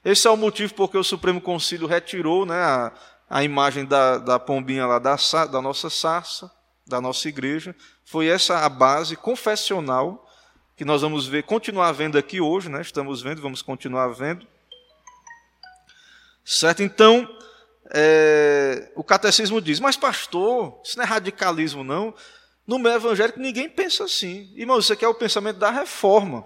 [0.04, 2.92] Esse é o motivo porque o Supremo Concílio retirou né, a,
[3.28, 5.16] a imagem da, da pombinha lá da,
[5.52, 6.52] da nossa sarça,
[6.86, 7.76] da nossa igreja.
[8.04, 10.30] Foi essa a base confessional
[10.76, 12.82] que nós vamos ver, continuar vendo aqui hoje, né?
[12.82, 14.46] estamos vendo, vamos continuar vendo.
[16.46, 16.84] Certo?
[16.84, 17.28] Então,
[17.90, 22.14] é, o catecismo diz, mas pastor, isso não é radicalismo, não.
[22.68, 24.52] No meio evangélico ninguém pensa assim.
[24.56, 26.46] Irmão, isso aqui é o pensamento da reforma.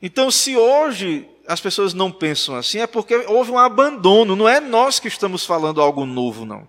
[0.00, 4.60] Então, se hoje as pessoas não pensam assim, é porque houve um abandono, não é
[4.60, 6.68] nós que estamos falando algo novo, não.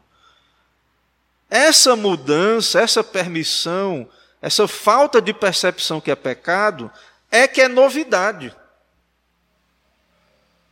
[1.50, 4.10] Essa mudança, essa permissão,
[4.42, 6.92] essa falta de percepção que é pecado,
[7.32, 8.56] é que é novidade.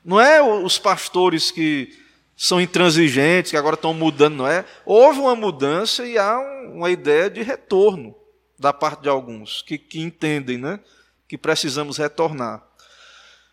[0.05, 1.97] Não é os pastores que
[2.37, 4.63] são intransigentes, que agora estão mudando, não é?
[4.85, 6.39] Houve uma mudança e há
[6.71, 8.15] uma ideia de retorno
[8.59, 10.79] da parte de alguns que, que entendem, né?
[11.27, 12.63] Que precisamos retornar.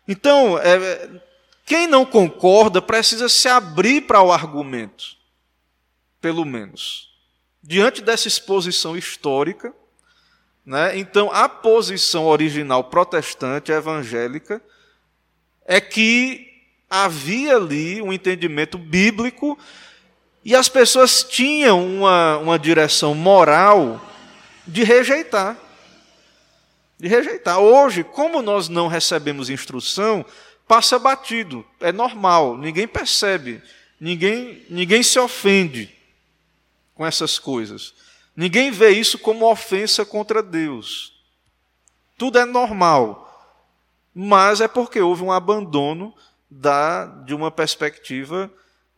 [0.07, 1.09] Então, é,
[1.65, 5.05] quem não concorda precisa se abrir para o argumento,
[6.21, 7.09] pelo menos.
[7.63, 9.73] Diante dessa exposição histórica,
[10.63, 14.61] né, então a posição original protestante, evangélica,
[15.65, 16.51] é que
[16.89, 19.57] havia ali um entendimento bíblico
[20.45, 23.99] e as pessoas tinham uma, uma direção moral
[24.67, 25.57] de rejeitar.
[26.99, 27.59] De rejeitar.
[27.59, 30.25] Hoje, como nós não recebemos instrução,
[30.67, 31.65] passa batido.
[31.79, 33.61] É normal, ninguém percebe,
[33.99, 35.93] ninguém, ninguém se ofende
[36.93, 37.93] com essas coisas.
[38.35, 41.13] Ninguém vê isso como ofensa contra Deus.
[42.17, 43.22] Tudo é normal
[44.13, 46.13] mas é porque houve um abandono
[46.49, 48.51] da, de uma perspectiva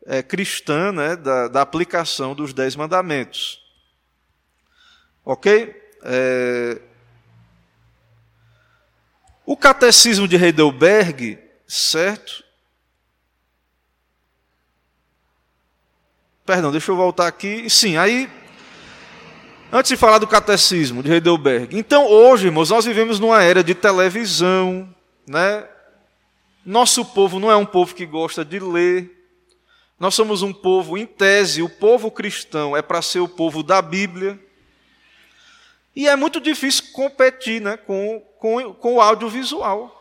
[0.06, 3.64] é, cristã né, da, da, aplicação dos Dez Mandamentos.
[5.24, 5.76] Ok?
[6.04, 6.82] É...
[9.46, 12.44] O Catecismo de Heidelberg, certo?
[16.46, 17.68] Perdão, deixa eu voltar aqui.
[17.70, 18.30] Sim, aí.
[19.72, 21.76] Antes de falar do catecismo de Heidelberg.
[21.76, 24.95] Então, hoje, irmãos, nós vivemos numa era de televisão,
[25.28, 25.68] né?
[26.66, 29.12] Nosso povo não é um povo que gosta de ler.
[30.00, 33.82] Nós somos um povo, em tese, o povo cristão é para ser o povo da
[33.82, 34.40] Bíblia.
[35.96, 39.92] E é muito difícil competir né, com, com, com o audiovisual.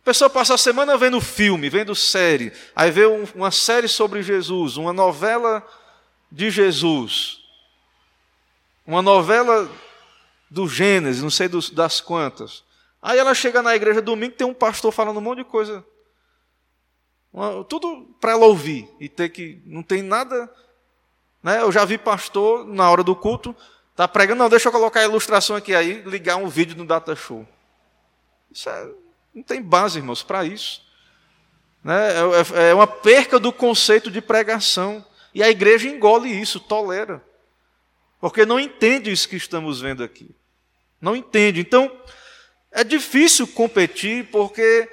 [0.00, 4.22] A pessoa passa a semana vendo filme, vendo série, aí vê um, uma série sobre
[4.22, 5.66] Jesus, uma novela
[6.30, 7.40] de Jesus,
[8.86, 9.68] uma novela
[10.48, 12.62] do Gênesis, não sei das quantas.
[13.00, 15.84] Aí ela chega na igreja domingo tem um pastor falando um monte de coisa.
[17.68, 19.62] Tudo para ela ouvir e ter que.
[19.66, 20.50] Não tem nada.
[21.42, 21.60] Né?
[21.60, 23.54] Eu já vi pastor na hora do culto
[23.96, 27.16] Está pregando, não, deixa eu colocar a ilustração aqui aí, ligar um vídeo no Data
[27.16, 27.48] Show.
[28.52, 28.90] Isso é,
[29.34, 30.82] não tem base, irmãos, para isso.
[31.82, 32.10] Né?
[32.12, 35.02] É, é, é uma perca do conceito de pregação.
[35.34, 37.24] E a igreja engole isso, tolera.
[38.20, 40.36] Porque não entende isso que estamos vendo aqui.
[41.00, 41.60] Não entende.
[41.60, 41.90] Então,
[42.76, 44.86] é difícil competir porque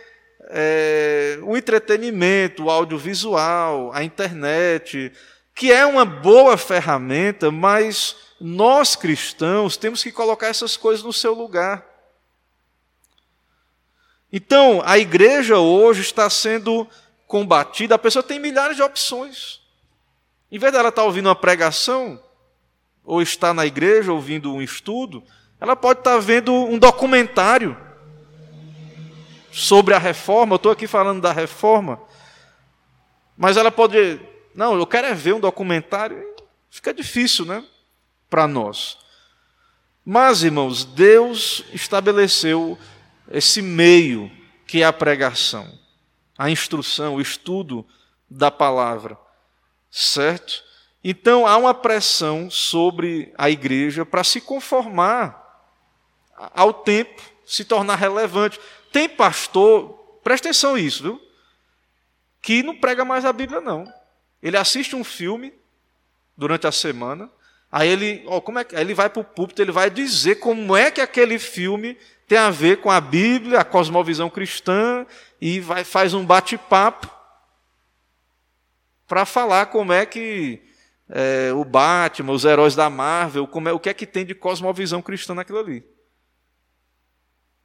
[0.45, 5.11] é, o entretenimento, o audiovisual, a internet,
[5.53, 11.33] que é uma boa ferramenta, mas nós cristãos temos que colocar essas coisas no seu
[11.33, 11.85] lugar.
[14.31, 16.87] Então, a igreja hoje está sendo
[17.27, 19.59] combatida, a pessoa tem milhares de opções.
[20.49, 22.23] Em vez dela estar ouvindo uma pregação,
[23.03, 25.21] ou estar na igreja ouvindo um estudo,
[25.63, 27.77] ela pode estar vendo um documentário
[29.49, 30.55] sobre a reforma.
[30.55, 32.01] Eu estou aqui falando da reforma,
[33.37, 34.19] mas ela pode.
[34.53, 36.21] Não, eu quero é ver um documentário.
[36.69, 37.63] Fica difícil, né?
[38.29, 38.97] para nós.
[40.03, 42.77] Mas, irmãos, Deus estabeleceu
[43.31, 44.29] esse meio
[44.67, 45.65] que é a pregação,
[46.37, 47.87] a instrução, o estudo
[48.29, 49.17] da palavra,
[49.89, 50.61] certo?
[51.01, 55.42] Então há uma pressão sobre a igreja para se conformar
[56.53, 58.59] ao tempo, se tornar relevante.
[58.91, 61.21] Tem pastor, presta atenção nisso, viu?
[62.41, 63.91] Que não prega mais a Bíblia, não.
[64.41, 65.53] Ele assiste um filme
[66.35, 67.29] durante a semana,
[67.73, 70.77] Aí ele, ó, como é que, ele vai para o púlpito, ele vai dizer como
[70.77, 75.07] é que aquele filme tem a ver com a Bíblia, a cosmovisão cristã,
[75.41, 77.09] e vai, faz um bate-papo
[79.07, 80.61] para falar como é que
[81.09, 84.35] é, o Batman, os heróis da Marvel, como é, o que é que tem de
[84.35, 85.83] cosmovisão cristã naquilo ali.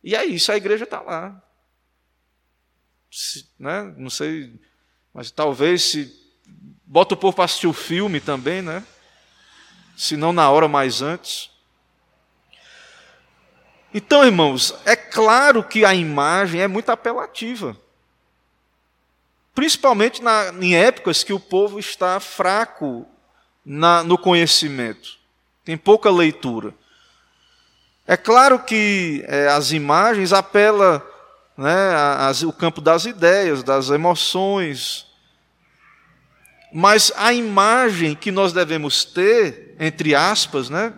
[0.08, 1.38] E é isso, a igreja está lá.
[3.10, 4.58] Se, né, não sei,
[5.12, 6.10] mas talvez se
[6.82, 8.82] bota o povo para assistir o filme também, né?
[9.94, 11.50] se não na hora mais antes.
[13.92, 17.76] Então, irmãos, é claro que a imagem é muito apelativa.
[19.54, 23.06] Principalmente na, em épocas que o povo está fraco
[23.62, 25.18] na, no conhecimento,
[25.66, 26.74] tem pouca leitura.
[28.10, 31.02] É claro que é, as imagens apelam
[31.58, 31.90] né,
[32.46, 35.04] o campo das ideias, das emoções,
[36.72, 40.94] mas a imagem que nós devemos ter, entre aspas, né,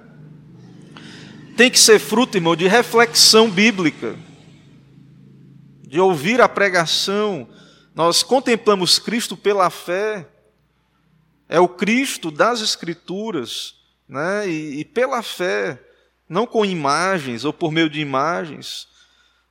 [1.56, 4.14] tem que ser fruto, irmão, de reflexão bíblica,
[5.82, 7.48] de ouvir a pregação.
[7.92, 10.28] Nós contemplamos Cristo pela fé,
[11.48, 13.74] é o Cristo das Escrituras,
[14.08, 15.89] né, e, e pela fé,
[16.30, 18.86] não com imagens ou por meio de imagens.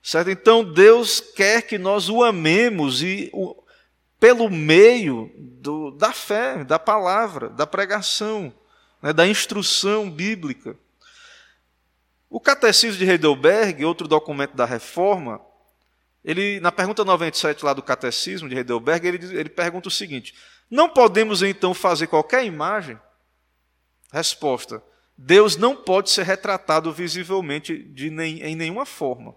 [0.01, 0.31] Certo?
[0.31, 3.61] Então Deus quer que nós o amemos e o,
[4.17, 8.53] pelo meio do, da fé, da palavra, da pregação,
[9.01, 10.77] né, da instrução bíblica.
[12.29, 15.41] O Catecismo de Heidelberg, outro documento da Reforma,
[16.23, 20.33] ele, na pergunta 97 lá do Catecismo de Heidelberg, ele, ele pergunta o seguinte:
[20.71, 22.97] Não podemos então fazer qualquer imagem?
[24.13, 24.81] Resposta:
[25.21, 29.35] Deus não pode ser retratado visivelmente de nem, em nenhuma forma.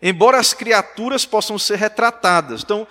[0.00, 2.62] Embora as criaturas possam ser retratadas.
[2.62, 2.88] Então,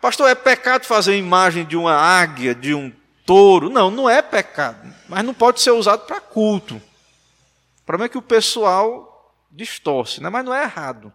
[0.00, 2.90] Pastor, é pecado fazer imagem de uma águia, de um
[3.26, 3.68] touro?
[3.68, 6.76] Não, não é pecado, mas não pode ser usado para culto.
[6.76, 10.30] O problema é que o pessoal distorce, né?
[10.30, 11.12] mas não é errado.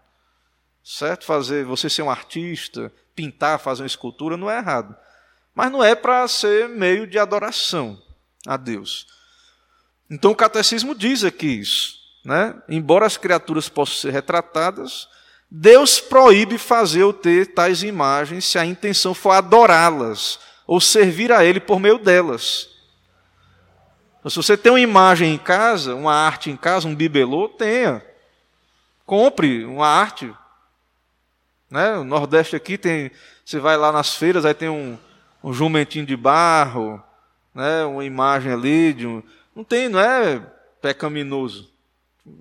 [0.84, 1.26] Certo?
[1.26, 4.96] Fazer você ser um artista, pintar, fazer uma escultura, não é errado.
[5.56, 8.00] Mas não é para ser meio de adoração
[8.46, 9.19] a Deus.
[10.10, 12.00] Então o catecismo diz aqui isso.
[12.24, 12.56] Né?
[12.68, 15.08] Embora as criaturas possam ser retratadas,
[15.50, 21.44] Deus proíbe fazer ou ter tais imagens se a intenção for adorá-las ou servir a
[21.44, 22.70] Ele por meio delas.
[24.20, 28.04] Então, se você tem uma imagem em casa, uma arte em casa, um bibelô, tenha.
[29.06, 30.32] Compre uma arte.
[31.72, 31.98] Né?
[31.98, 33.12] O Nordeste aqui tem.
[33.46, 34.98] Você vai lá nas feiras, aí tem um,
[35.44, 37.02] um jumentinho de barro,
[37.54, 39.24] né, uma imagem ali de um,
[39.60, 40.40] não tem, não é
[40.82, 41.70] pecaminoso.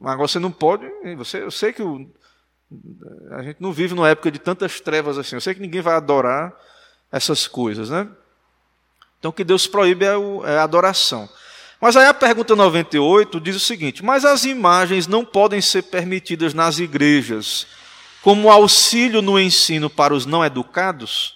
[0.03, 2.09] Agora você não pode, você, eu sei que o,
[3.33, 5.35] a gente não vive numa época de tantas trevas assim.
[5.35, 6.55] Eu sei que ninguém vai adorar
[7.11, 8.09] essas coisas, né?
[9.19, 11.29] Então o que Deus proíbe é, o, é a adoração.
[11.81, 16.55] Mas aí a pergunta 98 diz o seguinte: mas as imagens não podem ser permitidas
[16.55, 17.67] nas igrejas
[18.23, 21.35] como auxílio no ensino para os não educados?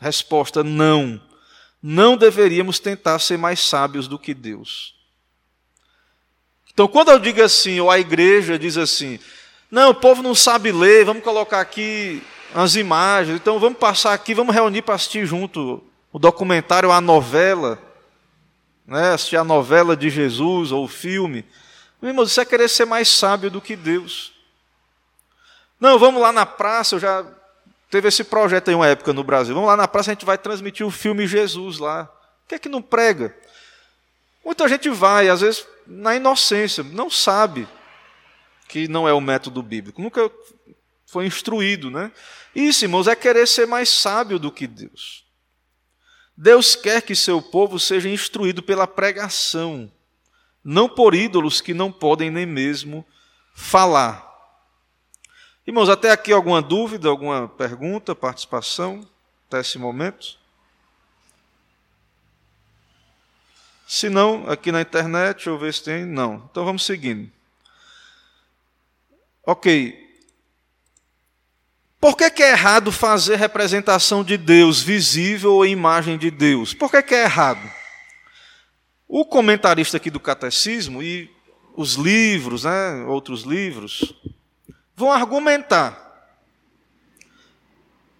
[0.00, 1.20] Resposta: não.
[1.82, 4.94] Não deveríamos tentar ser mais sábios do que Deus.
[6.72, 9.18] Então, quando eu digo assim, ou a igreja diz assim,
[9.70, 12.22] não, o povo não sabe ler, vamos colocar aqui
[12.54, 17.78] as imagens, então vamos passar aqui, vamos reunir para assistir junto o documentário, a novela,
[18.86, 21.44] né, assistir a novela de Jesus ou o filme.
[22.00, 24.32] Meu irmão, isso é querer ser mais sábio do que Deus.
[25.80, 27.24] Não, vamos lá na praça, eu já
[27.92, 29.54] teve esse projeto em uma época no Brasil.
[29.54, 32.10] Vamos lá na praça, a gente vai transmitir o filme Jesus lá.
[32.44, 33.36] O que é que não prega?
[34.42, 37.68] Muita gente vai, às vezes na inocência, não sabe
[38.66, 40.30] que não é o método bíblico, nunca
[41.04, 42.10] foi instruído, né?
[42.54, 45.26] Isso, irmãos, é querer ser mais sábio do que Deus.
[46.34, 49.92] Deus quer que seu povo seja instruído pela pregação,
[50.64, 53.06] não por ídolos que não podem nem mesmo
[53.54, 54.31] falar.
[55.64, 59.06] Irmãos, até aqui alguma dúvida, alguma pergunta, participação
[59.46, 60.38] até esse momento?
[63.86, 66.04] Se não, aqui na internet, deixa eu ver se tem.
[66.04, 66.48] Não.
[66.50, 67.30] Então vamos seguindo.
[69.44, 70.00] Ok.
[72.00, 76.74] Por que, que, é errado fazer representação de Deus visível ou imagem de Deus?
[76.74, 77.70] Por que, que é errado?
[79.06, 81.30] O comentarista aqui do catecismo e
[81.76, 84.14] os livros, né, outros livros,
[84.94, 85.98] vão argumentar.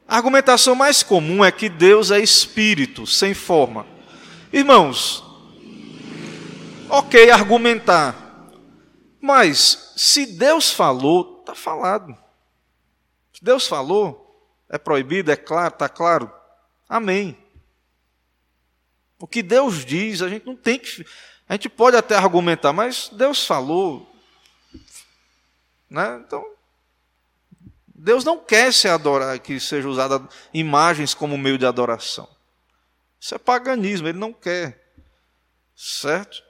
[0.07, 3.87] A argumentação mais comum é que Deus é espírito, sem forma.
[4.53, 5.25] Irmãos,
[6.91, 8.51] ok argumentar,
[9.21, 12.17] mas se Deus falou, está falado.
[13.41, 14.23] Deus falou,
[14.69, 16.33] é proibido, é claro, está claro.
[16.89, 17.37] Amém.
[19.19, 21.05] O que Deus diz, a gente não tem que.
[21.49, 24.09] A gente pode até argumentar, mas Deus falou.
[25.91, 26.23] Né?
[26.25, 26.45] Então,
[28.03, 30.21] Deus não quer se adorar, que seja usada
[30.53, 32.29] imagens como meio de adoração.
[33.21, 34.93] Isso é paganismo, ele não quer.
[35.77, 36.43] Certo?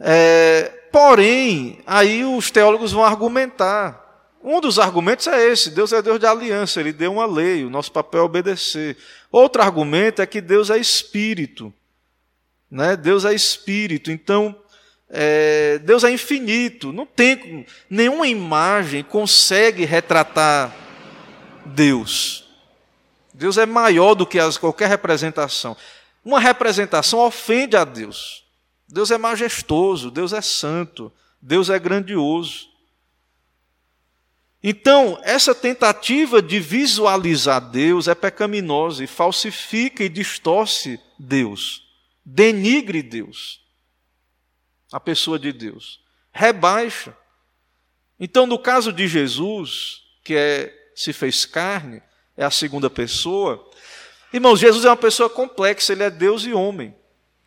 [0.00, 4.32] É, porém, aí os teólogos vão argumentar.
[4.42, 7.68] Um dos argumentos é esse: Deus é Deus de aliança, ele deu uma lei, o
[7.70, 8.96] nosso papel é obedecer.
[9.30, 11.74] Outro argumento é que Deus é espírito.
[12.70, 12.96] Né?
[12.96, 14.58] Deus é espírito, então
[15.16, 20.74] é, Deus é infinito, não tem nenhuma imagem consegue retratar
[21.64, 22.48] Deus.
[23.32, 25.76] Deus é maior do que as, qualquer representação.
[26.24, 28.42] Uma representação ofende a Deus.
[28.88, 32.68] Deus é majestoso, Deus é santo, Deus é grandioso.
[34.60, 41.84] Então, essa tentativa de visualizar Deus é pecaminosa e falsifica e distorce Deus,
[42.24, 43.63] denigre Deus,
[44.92, 46.00] a pessoa de Deus,
[46.32, 47.16] rebaixa.
[48.18, 52.02] Então, no caso de Jesus, que é, se fez carne,
[52.36, 53.70] é a segunda pessoa,
[54.32, 56.94] irmãos, Jesus é uma pessoa complexa, ele é Deus e homem.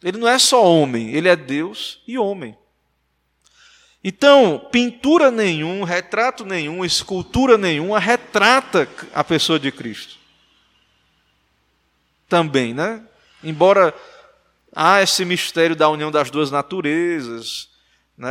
[0.04, 2.56] Ele não é só homem, ele é Deus e homem.
[4.04, 10.16] Então, pintura nenhum, retrato nenhum, escultura nenhuma retrata a pessoa de Cristo.
[12.30, 13.04] Também, né?
[13.44, 13.94] Embora
[14.76, 17.70] há esse mistério da união das duas naturezas,
[18.18, 18.30] né?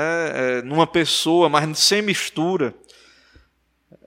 [0.59, 2.75] É, numa pessoa, mas sem mistura.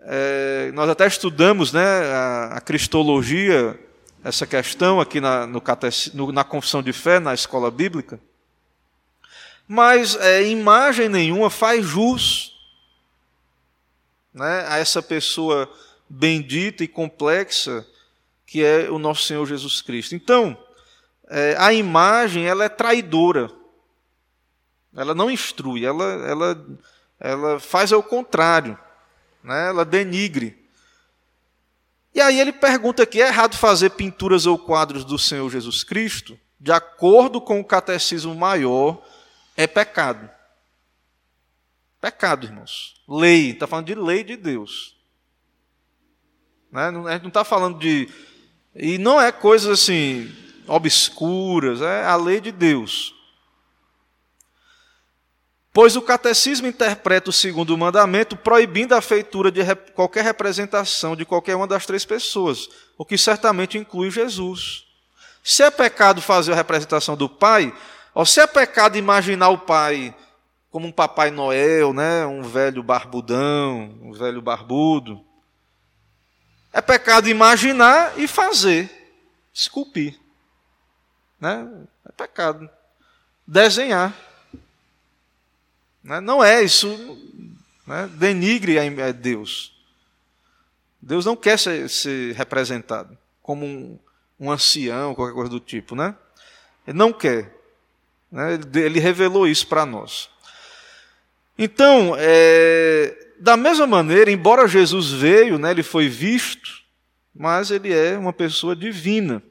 [0.02, 3.80] É, nós até estudamos né, a, a, cristologia,
[4.24, 5.62] essa questão aqui na, no,
[6.14, 8.20] no, na confissão de fé, na escola bíblica
[9.72, 12.56] mas é, imagem nenhuma faz jus
[14.34, 15.72] né, a essa pessoa
[16.10, 17.86] bendita e complexa
[18.48, 20.16] que é o nosso Senhor Jesus Cristo.
[20.16, 20.58] Então,
[21.30, 23.52] é, a imagem ela é traidora,
[24.96, 26.68] ela não instrui, ela, ela,
[27.20, 28.78] ela faz ao contrário,
[29.44, 30.58] né, ela denigre.
[32.14, 36.38] E aí ele pergunta aqui: é errado fazer pinturas ou quadros do Senhor Jesus Cristo?
[36.60, 39.02] De acordo com o catecismo maior
[39.56, 40.30] é pecado.
[42.02, 43.02] Pecado, irmãos.
[43.08, 44.98] Lei, está falando de lei de Deus.
[46.72, 46.82] Né?
[46.82, 48.10] A gente não está falando de.
[48.76, 50.34] E não é coisas assim,
[50.70, 53.16] obscuras, é a lei de Deus.
[55.72, 59.62] Pois o catecismo interpreta o segundo mandamento proibindo a feitura de
[59.94, 62.68] qualquer representação de qualquer uma das três pessoas,
[62.98, 64.86] o que certamente inclui Jesus.
[65.44, 67.74] Se é pecado fazer a representação do pai,
[68.14, 70.14] ou se é pecado imaginar o pai
[70.70, 72.26] como um Papai Noel, né?
[72.26, 75.24] um velho barbudão, um velho barbudo.
[76.72, 78.90] É pecado imaginar e fazer,
[79.54, 80.19] esculpir.
[81.40, 81.68] Né?
[82.08, 82.70] É pecado.
[83.46, 84.16] Desenhar.
[86.04, 86.20] Né?
[86.20, 86.88] Não é isso,
[87.86, 88.10] né?
[88.14, 89.76] denigre a Deus.
[91.02, 94.00] Deus não quer ser, ser representado como um,
[94.40, 95.96] um, ancião, qualquer coisa do tipo.
[95.96, 96.16] Né?
[96.86, 97.56] Ele não quer.
[98.32, 98.60] Né?
[98.76, 100.30] Ele revelou isso para nós.
[101.58, 106.82] Então, é, da mesma maneira, embora Jesus veio, né, ele foi visto,
[107.36, 109.44] mas ele é uma pessoa divina.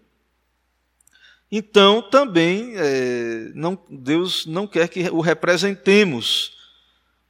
[1.51, 6.57] Então, também, é, não, Deus não quer que o representemos.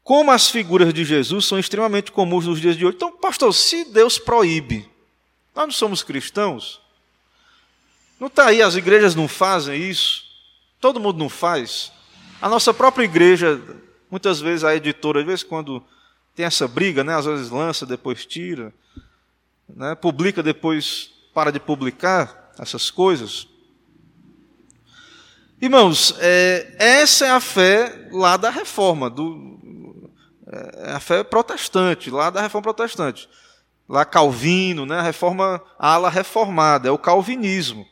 [0.03, 2.97] Como as figuras de Jesus são extremamente comuns nos dias de hoje.
[2.97, 4.89] Então, pastor, se Deus proíbe,
[5.55, 6.81] nós não somos cristãos?
[8.19, 10.25] Não está aí, as igrejas não fazem isso?
[10.81, 11.93] Todo mundo não faz?
[12.41, 13.61] A nossa própria igreja
[14.11, 15.83] Muitas vezes a editora, às vezes quando
[16.35, 18.73] tem essa briga, né, às vezes lança, depois tira,
[19.69, 23.47] né, publica, depois para de publicar essas coisas.
[25.61, 29.59] Irmãos, é, essa é a fé lá da reforma, do,
[30.87, 33.29] é a fé protestante, lá da reforma protestante.
[33.89, 37.87] Lá Calvino, né, a reforma, a ala reformada, é o calvinismo.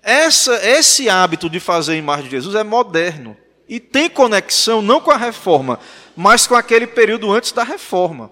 [0.00, 3.36] Essa, esse hábito de fazer imagem de Jesus é moderno
[3.68, 5.80] e tem conexão não com a reforma,
[6.14, 8.30] mas com aquele período antes da reforma.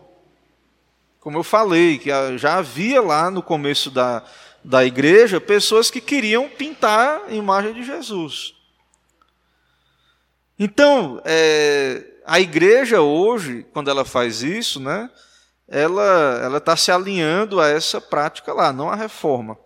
[1.18, 4.22] Como eu falei, que já havia lá no começo da,
[4.64, 8.54] da igreja pessoas que queriam pintar a imagem de Jesus.
[10.58, 15.10] Então, é, a igreja hoje, quando ela faz isso, né,
[15.68, 19.58] ela está se alinhando a essa prática lá, não a reforma.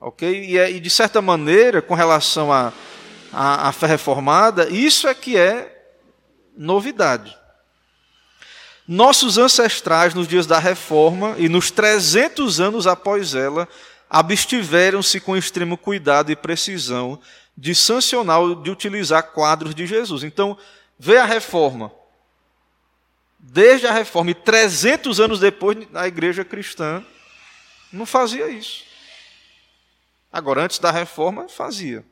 [0.00, 0.44] Ok?
[0.44, 2.72] E, é, e de certa maneira, com relação a
[3.32, 5.84] a, a fé reformada, isso é que é
[6.56, 7.36] novidade.
[8.86, 13.66] Nossos ancestrais, nos dias da reforma e nos 300 anos após ela,
[14.12, 17.18] abstiveram-se com extremo cuidado e precisão
[17.56, 20.22] de sancionar, de utilizar quadros de Jesus.
[20.22, 20.58] Então,
[20.98, 21.90] vê a reforma.
[23.38, 27.04] Desde a reforma, e 300 anos depois, a igreja cristã
[27.92, 28.84] não fazia isso.
[30.30, 32.04] Agora, antes da reforma, fazia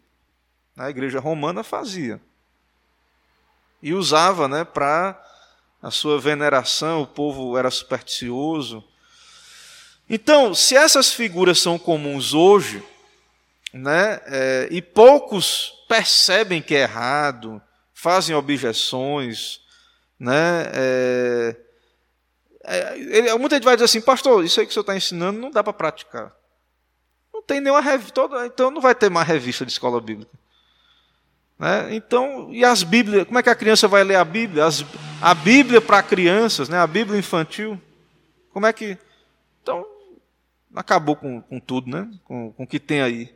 [0.81, 2.21] a igreja romana fazia.
[3.83, 5.21] E usava né, para
[5.83, 8.83] a sua veneração, o povo era supersticioso.
[10.13, 12.83] Então, se essas figuras são comuns hoje,
[13.73, 17.63] né, é, e poucos percebem que é errado,
[17.95, 19.61] fazem objeções,
[20.19, 21.57] né, é,
[22.65, 25.49] é, muita gente vai dizer assim, pastor, isso aí que o senhor está ensinando não
[25.49, 26.35] dá para praticar.
[27.33, 30.33] Não tem nenhuma revista, então não vai ter mais revista de escola bíblica.
[31.57, 31.95] Né?
[31.95, 33.27] Então, e as Bíblias?
[33.27, 34.65] Como é que a criança vai ler a Bíblia?
[34.65, 34.85] As,
[35.23, 36.79] a Bíblia para crianças, né?
[36.79, 37.81] a Bíblia infantil.
[38.53, 38.99] Como é que.
[39.63, 39.87] Então,
[40.75, 42.11] acabou com, com tudo, né?
[42.25, 43.35] com, com o que tem aí.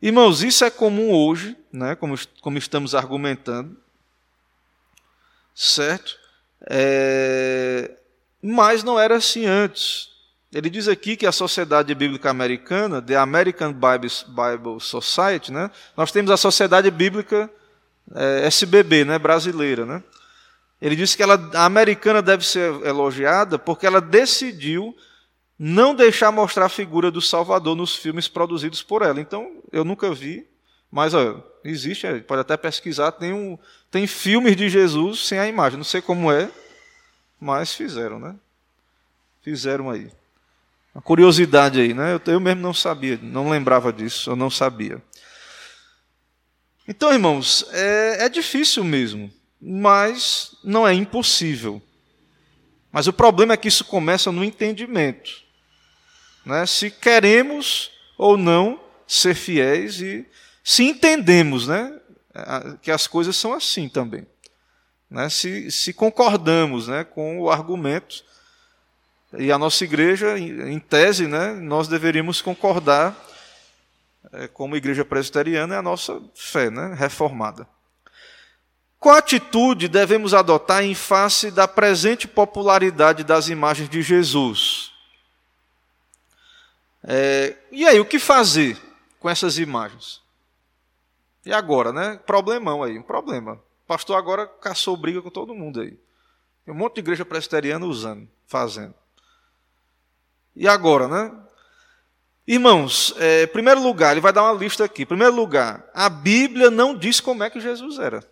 [0.00, 1.94] Irmãos, isso é comum hoje, né?
[1.94, 3.76] como, como estamos argumentando.
[5.54, 6.16] Certo?
[6.70, 7.90] É,
[8.42, 10.08] mas não era assim antes.
[10.52, 16.30] Ele diz aqui que a Sociedade Bíblica Americana, The American Bible Society, né, nós temos
[16.30, 17.50] a Sociedade Bíblica
[18.14, 19.84] é, SBB, né, brasileira.
[19.84, 20.02] Né?
[20.80, 24.96] Ele diz que ela, a americana deve ser elogiada porque ela decidiu
[25.58, 29.20] não deixar mostrar a figura do Salvador nos filmes produzidos por ela.
[29.20, 30.46] Então, eu nunca vi,
[30.90, 33.58] mas ó, existe, é, pode até pesquisar, tem, um,
[33.90, 35.76] tem filmes de Jesus sem a imagem.
[35.76, 36.48] Não sei como é,
[37.40, 38.36] mas fizeram, né?
[39.42, 40.10] Fizeram aí.
[40.94, 42.14] Uma curiosidade aí, né?
[42.14, 45.02] Eu, eu mesmo não sabia, não lembrava disso, eu não sabia.
[46.86, 49.30] Então, irmãos, é, é difícil mesmo,
[49.60, 51.82] mas não é impossível.
[52.90, 55.47] Mas o problema é que isso começa no entendimento.
[56.48, 56.64] Né?
[56.64, 60.26] Se queremos ou não ser fiéis e
[60.64, 61.92] se entendemos né?
[62.80, 64.26] que as coisas são assim também.
[65.10, 65.28] Né?
[65.28, 67.04] Se, se concordamos né?
[67.04, 68.24] com o argumento
[69.36, 73.14] e a nossa igreja, em tese, né, nós deveríamos concordar,
[74.32, 77.68] é, como igreja presbiteriana, é a nossa fé né, reformada.
[78.98, 84.87] Qual atitude devemos adotar em face da presente popularidade das imagens de Jesus?
[87.10, 88.76] É, e aí, o que fazer
[89.18, 90.20] com essas imagens?
[91.46, 92.20] E agora, né?
[92.26, 93.54] Problemão aí, um problema.
[93.54, 95.98] O pastor agora caçou briga com todo mundo aí.
[96.66, 98.94] Tem um monte de igreja presbiteriana usando, fazendo.
[100.54, 101.34] E agora, né?
[102.46, 105.06] Irmãos, é, primeiro lugar, ele vai dar uma lista aqui.
[105.06, 108.22] Primeiro lugar, a Bíblia não diz como é que Jesus era.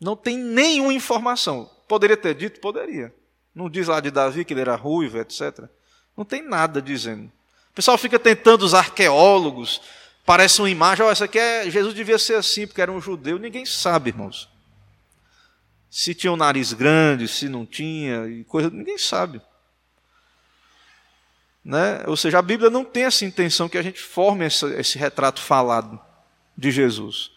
[0.00, 1.68] Não tem nenhuma informação.
[1.88, 2.60] Poderia ter dito?
[2.60, 3.12] Poderia.
[3.52, 5.68] Não diz lá de Davi que ele era ruivo, etc.
[6.16, 7.30] Não tem nada dizendo.
[7.72, 9.80] O pessoal fica tentando, os arqueólogos,
[10.26, 13.38] parece uma imagem, oh, essa aqui é, Jesus devia ser assim, porque era um judeu.
[13.38, 14.46] Ninguém sabe, irmãos.
[15.90, 19.40] Se tinha um nariz grande, se não tinha, e coisa, ninguém sabe.
[21.64, 22.02] Né?
[22.06, 25.40] Ou seja, a Bíblia não tem essa intenção que a gente forme esse, esse retrato
[25.40, 25.98] falado
[26.56, 27.30] de Jesus.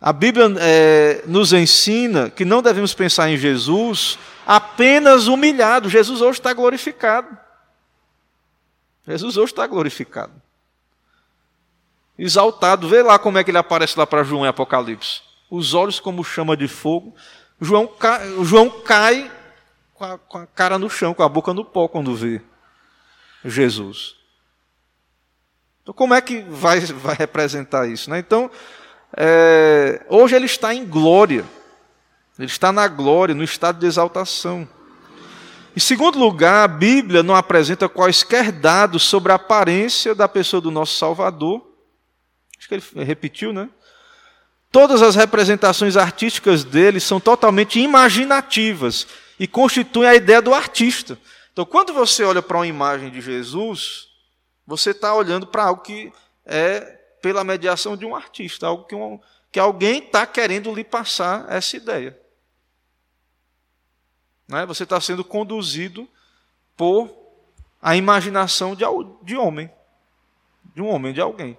[0.00, 5.90] A Bíblia é, nos ensina que não devemos pensar em Jesus apenas humilhado.
[5.90, 7.36] Jesus hoje está glorificado.
[9.08, 10.32] Jesus hoje está glorificado.
[12.18, 12.88] Exaltado.
[12.88, 15.22] Vê lá como é que ele aparece lá para João em Apocalipse.
[15.50, 17.14] Os olhos como chama de fogo.
[17.60, 17.90] João,
[18.42, 19.30] João cai
[19.94, 22.42] com a, com a cara no chão, com a boca no pó quando vê.
[23.44, 24.16] Jesus.
[25.82, 28.10] Então, como é que vai, vai representar isso?
[28.10, 28.18] Né?
[28.18, 28.50] Então,
[29.16, 31.44] é, hoje ele está em glória,
[32.38, 34.68] ele está na glória, no estado de exaltação.
[35.78, 40.72] Em segundo lugar, a Bíblia não apresenta quaisquer dados sobre a aparência da pessoa do
[40.72, 41.64] nosso Salvador.
[42.58, 43.68] Acho que ele repetiu, né?
[44.72, 49.06] Todas as representações artísticas dele são totalmente imaginativas
[49.38, 51.16] e constituem a ideia do artista.
[51.52, 54.08] Então, quando você olha para uma imagem de Jesus,
[54.66, 56.12] você está olhando para algo que
[56.44, 56.80] é
[57.22, 59.20] pela mediação de um artista, algo que, um,
[59.52, 62.18] que alguém está querendo lhe passar essa ideia.
[64.48, 64.64] Né?
[64.66, 66.08] Você está sendo conduzido
[66.76, 67.14] por
[67.80, 68.84] a imaginação de,
[69.22, 69.70] de homem,
[70.74, 71.56] de um homem, de alguém.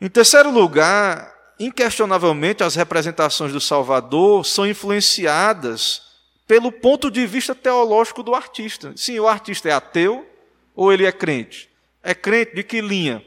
[0.00, 6.02] Em terceiro lugar, inquestionavelmente, as representações do Salvador são influenciadas
[6.46, 8.92] pelo ponto de vista teológico do artista.
[8.96, 10.28] Sim, o artista é ateu
[10.74, 11.70] ou ele é crente?
[12.02, 13.24] É crente de que linha?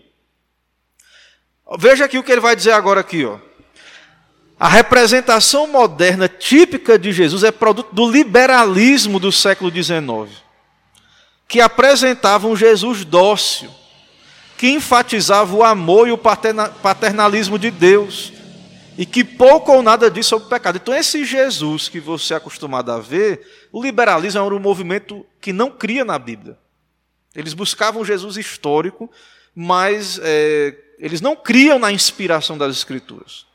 [1.79, 3.39] Veja aqui o que ele vai dizer agora aqui, ó.
[4.60, 10.36] A representação moderna típica de Jesus é produto do liberalismo do século XIX,
[11.47, 13.70] que apresentava um Jesus dócil,
[14.58, 18.34] que enfatizava o amor e o paternalismo de Deus,
[18.97, 20.78] e que pouco ou nada diz sobre o pecado.
[20.78, 25.53] Então, esse Jesus que você é acostumado a ver, o liberalismo era um movimento que
[25.53, 26.58] não cria na Bíblia.
[27.36, 29.08] Eles buscavam Jesus histórico,
[29.53, 33.45] mas é, eles não criam na inspiração das Escrituras.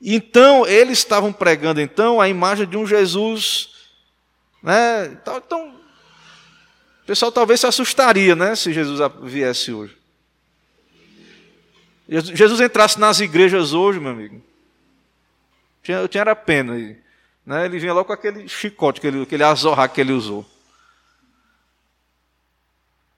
[0.00, 3.70] Então, eles estavam pregando então a imagem de um Jesus.
[4.62, 5.06] Né?
[5.06, 5.68] Então,
[7.02, 9.96] o pessoal talvez se assustaria né, se Jesus viesse hoje.
[12.08, 14.40] Jesus entrasse nas igrejas hoje, meu amigo,
[15.88, 16.74] eu tinha era pena.
[17.44, 17.64] Né?
[17.64, 20.44] Ele vinha logo com aquele chicote, aquele, aquele azorra que ele usou.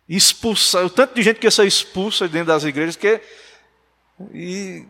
[0.09, 3.21] Expulsar, o tanto de gente que ia ser expulsa dentro das igrejas, que.
[4.33, 4.87] E,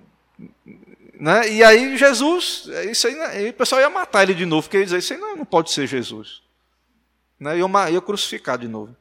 [1.19, 1.51] né?
[1.51, 4.99] e aí Jesus, isso aí, aí, o pessoal ia matar ele de novo, porque dizia,
[4.99, 6.43] isso aí não, não pode ser Jesus.
[7.39, 7.59] Né?
[7.59, 8.97] Ia, ia crucificar de novo.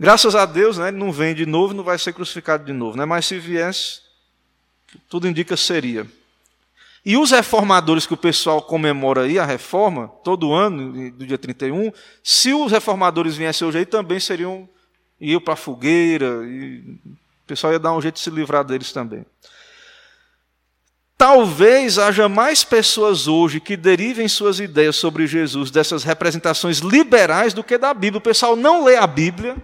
[0.00, 2.96] Graças a Deus, né, ele não vem de novo, não vai ser crucificado de novo.
[2.96, 3.04] Né?
[3.04, 4.00] Mas se viesse,
[5.08, 6.06] tudo indica seria.
[7.04, 11.92] E os reformadores que o pessoal comemora aí, a reforma, todo ano, do dia 31,
[12.22, 14.68] se os reformadores viessem hoje aí, também seriam,
[15.20, 18.92] iam para a fogueira, e o pessoal ia dar um jeito de se livrar deles
[18.92, 19.24] também.
[21.18, 27.64] Talvez haja mais pessoas hoje que derivem suas ideias sobre Jesus dessas representações liberais do
[27.64, 28.18] que da Bíblia.
[28.18, 29.56] O pessoal não lê a Bíblia,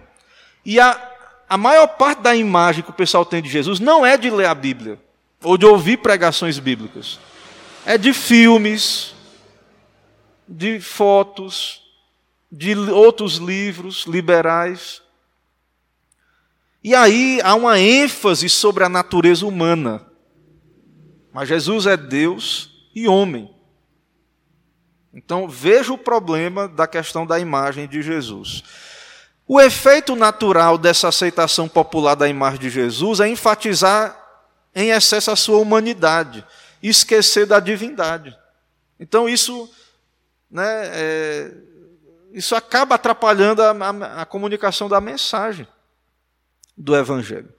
[0.65, 0.99] e a,
[1.47, 4.47] a maior parte da imagem que o pessoal tem de Jesus não é de ler
[4.47, 4.99] a Bíblia
[5.41, 7.19] ou de ouvir pregações bíblicas.
[7.85, 9.13] É de filmes,
[10.45, 11.83] de fotos,
[12.51, 15.01] de outros livros liberais.
[16.83, 20.05] E aí há uma ênfase sobre a natureza humana.
[21.35, 23.53] Mas Jesus é Deus e homem.
[25.13, 28.63] Então veja o problema da questão da imagem de Jesus.
[29.45, 34.17] O efeito natural dessa aceitação popular da imagem de Jesus é enfatizar
[34.73, 36.41] em excesso a sua humanidade,
[36.81, 38.33] esquecer da divindade.
[38.97, 39.69] Então isso,
[40.49, 41.53] né, é,
[42.31, 45.67] isso acaba atrapalhando a, a, a comunicação da mensagem
[46.77, 47.53] do Evangelho.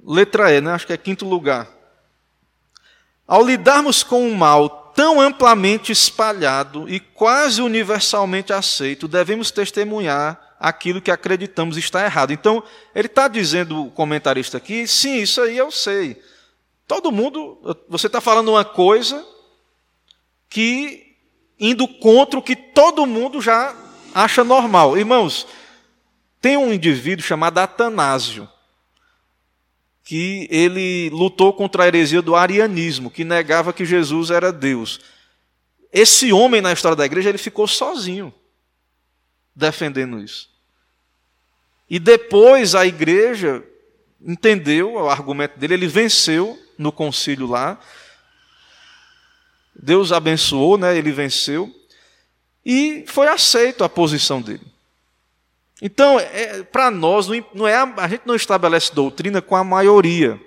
[0.00, 1.74] Letra E, né, acho que é quinto lugar.
[3.26, 11.02] Ao lidarmos com o mal tão amplamente espalhado e quase universalmente aceito, devemos testemunhar aquilo
[11.02, 12.32] que acreditamos está errado.
[12.32, 12.62] Então,
[12.94, 16.22] ele está dizendo, o comentarista aqui, sim, isso aí eu sei.
[16.86, 17.58] Todo mundo,
[17.88, 19.22] você está falando uma coisa
[20.48, 21.02] que
[21.58, 23.74] indo contra o que todo mundo já
[24.14, 24.96] acha normal.
[24.96, 25.46] Irmãos,
[26.40, 28.48] Tem um indivíduo chamado Atanásio,
[30.06, 35.00] que ele lutou contra a heresia do arianismo, que negava que Jesus era Deus.
[35.92, 38.32] Esse homem na história da igreja, ele ficou sozinho
[39.52, 40.48] defendendo isso.
[41.90, 43.64] E depois a igreja
[44.20, 47.76] entendeu o argumento dele, ele venceu no concílio lá.
[49.74, 50.96] Deus abençoou, né?
[50.96, 51.68] Ele venceu
[52.64, 54.75] e foi aceito a posição dele.
[55.80, 60.40] Então, é, para nós, não é, a gente não estabelece doutrina com a maioria.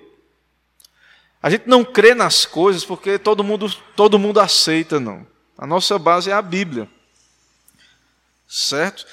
[1.42, 5.26] A gente não crê nas coisas porque todo mundo, todo mundo aceita, não.
[5.56, 6.88] A nossa base é a Bíblia.
[8.48, 9.06] Certo?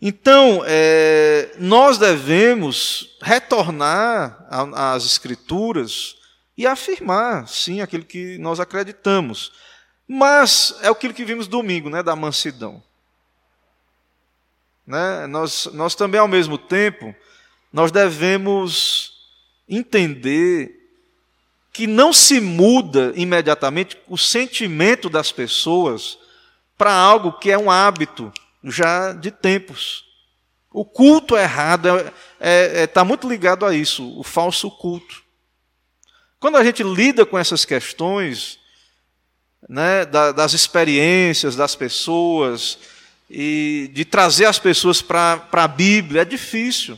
[0.00, 6.16] Então, é, nós devemos retornar às Escrituras
[6.56, 9.52] e afirmar, sim, aquilo que nós acreditamos.
[10.06, 12.82] Mas é aquilo que vimos domingo, né, da mansidão.
[14.86, 15.26] Né?
[15.26, 17.14] Nós, nós também, ao mesmo tempo,
[17.72, 19.12] nós devemos
[19.68, 20.84] entender
[21.72, 26.18] que não se muda imediatamente o sentimento das pessoas
[26.78, 28.32] para algo que é um hábito
[28.62, 30.04] já de tempos.
[30.70, 35.22] O culto errado está é, é, é, tá muito ligado a isso, o falso culto.
[36.38, 38.58] Quando a gente lida com essas questões,
[39.68, 42.78] né, das experiências das pessoas,
[43.36, 46.96] e de trazer as pessoas para a Bíblia é difícil.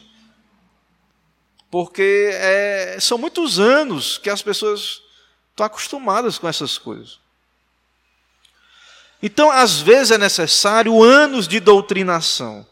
[1.71, 5.01] Porque é, são muitos anos que as pessoas
[5.51, 7.19] estão acostumadas com essas coisas.
[9.23, 12.67] Então, às vezes é necessário anos de doutrinação,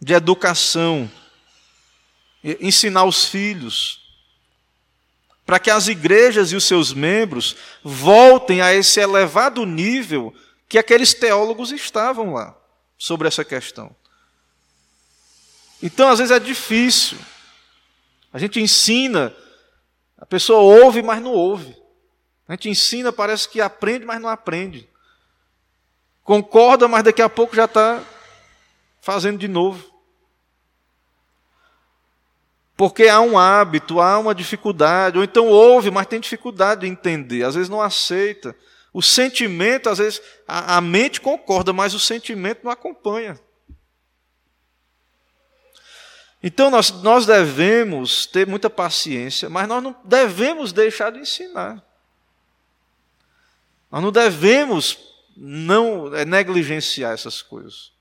[0.00, 1.08] de educação,
[2.60, 4.00] ensinar os filhos,
[5.46, 7.54] para que as igrejas e os seus membros
[7.84, 10.34] voltem a esse elevado nível
[10.68, 12.55] que aqueles teólogos estavam lá
[12.98, 13.94] sobre essa questão.
[15.82, 17.18] Então, às vezes é difícil.
[18.32, 19.34] A gente ensina,
[20.16, 21.76] a pessoa ouve, mas não ouve.
[22.48, 24.88] A gente ensina, parece que aprende, mas não aprende.
[26.22, 28.02] Concorda, mas daqui a pouco já está
[29.00, 29.84] fazendo de novo.
[32.76, 37.42] Porque há um hábito, há uma dificuldade, ou então ouve, mas tem dificuldade de entender,
[37.42, 38.54] às vezes não aceita.
[38.96, 43.38] O sentimento, às vezes, a, a mente concorda, mas o sentimento não acompanha.
[46.42, 51.84] Então nós, nós devemos ter muita paciência, mas nós não devemos deixar de ensinar.
[53.90, 54.98] Nós não devemos
[55.36, 57.92] não é, negligenciar essas coisas.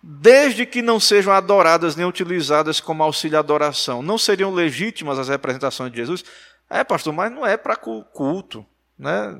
[0.00, 5.28] Desde que não sejam adoradas nem utilizadas como auxílio à adoração, não seriam legítimas as
[5.28, 6.24] representações de Jesus,
[6.72, 8.64] é, pastor, mas não é para culto,
[8.98, 9.38] né?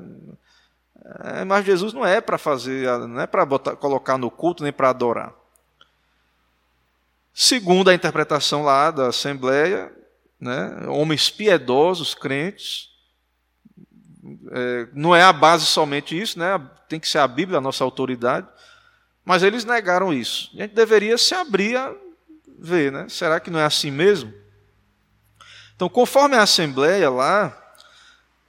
[1.23, 4.89] É, mas Jesus não é para fazer, não é para colocar no culto nem para
[4.89, 5.33] adorar.
[7.33, 9.91] Segundo a interpretação lá da Assembleia,
[10.39, 12.89] né, homens piedosos, crentes,
[14.51, 17.83] é, não é a base somente isso, né, tem que ser a Bíblia a nossa
[17.83, 18.47] autoridade,
[19.25, 20.51] mas eles negaram isso.
[20.53, 21.93] A gente deveria se abrir a
[22.59, 23.07] ver, né?
[23.09, 24.33] Será que não é assim mesmo?
[25.83, 27.75] Então, conforme a Assembleia lá,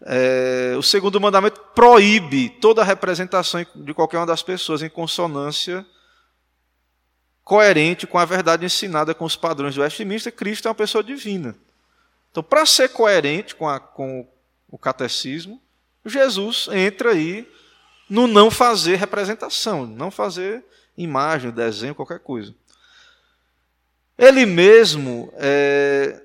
[0.06, 5.84] é, o segundo mandamento proíbe toda a representação de qualquer uma das pessoas em consonância
[7.42, 10.32] coerente com a verdade ensinada com os padrões do Westminster.
[10.32, 11.56] Cristo é uma pessoa divina.
[12.30, 14.24] Então, para ser coerente com, a, com
[14.70, 15.60] o catecismo,
[16.06, 17.50] Jesus entra aí
[18.08, 20.64] no não fazer representação, não fazer
[20.96, 22.54] imagem, desenho, qualquer coisa.
[24.16, 26.23] Ele mesmo é,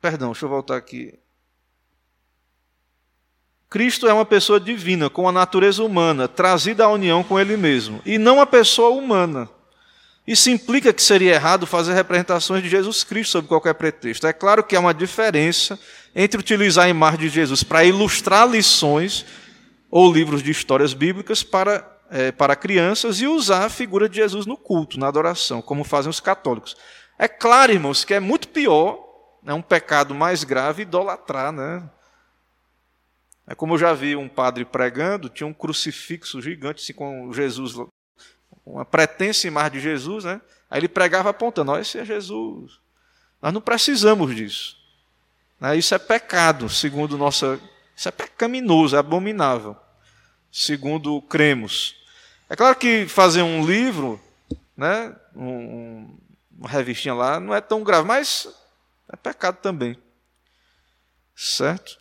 [0.00, 1.18] Perdão, deixa eu voltar aqui.
[3.68, 8.00] Cristo é uma pessoa divina, com a natureza humana, trazida à união com Ele mesmo,
[8.06, 9.48] e não uma pessoa humana.
[10.26, 14.26] Isso implica que seria errado fazer representações de Jesus Cristo sob qualquer pretexto.
[14.26, 15.78] É claro que há uma diferença
[16.14, 19.24] entre utilizar a imagem de Jesus para ilustrar lições
[19.90, 24.44] ou livros de histórias bíblicas para, é, para crianças e usar a figura de Jesus
[24.44, 26.76] no culto, na adoração, como fazem os católicos.
[27.18, 29.07] É claro, irmãos, que é muito pior
[29.44, 31.88] é um pecado mais grave idolatrar, né?
[33.46, 37.74] É como eu já vi um padre pregando, tinha um crucifixo gigante assim, com Jesus,
[38.64, 40.40] uma pretensa imagem de Jesus, né?
[40.70, 42.78] Aí ele pregava apontando, olha, esse é Jesus.
[43.40, 44.76] Nós não precisamos disso.
[45.58, 45.76] Né?
[45.76, 47.58] Isso é pecado, segundo nossa.
[47.96, 49.74] Isso é pecaminoso, é abominável,
[50.52, 51.96] segundo cremos.
[52.48, 54.20] É claro que fazer um livro,
[54.76, 56.16] né, um,
[56.56, 58.48] uma revistinha lá, não é tão grave, mas
[59.12, 59.96] é pecado também.
[61.34, 61.98] Certo?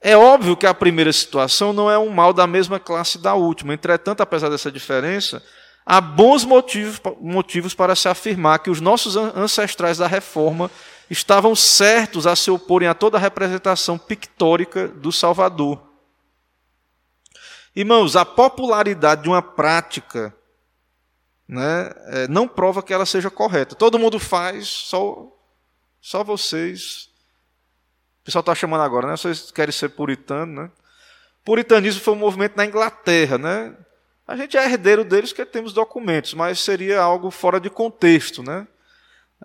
[0.00, 3.72] É óbvio que a primeira situação não é um mal da mesma classe da última.
[3.72, 5.42] Entretanto, apesar dessa diferença,
[5.86, 10.70] há bons motivos, motivos para se afirmar que os nossos ancestrais da reforma
[11.08, 15.80] estavam certos a se oporem a toda a representação pictórica do Salvador.
[17.76, 20.34] Irmãos, a popularidade de uma prática
[21.46, 23.74] né, é, não prova que ela seja correta.
[23.74, 25.31] Todo mundo faz, só,
[26.02, 27.08] só vocês.
[28.20, 29.16] O pessoal está chamando agora, né?
[29.16, 30.70] Vocês querem ser puritano, né?
[31.44, 33.74] Puritanismo foi um movimento na Inglaterra, né?
[34.26, 38.66] A gente é herdeiro deles porque temos documentos, mas seria algo fora de contexto, né?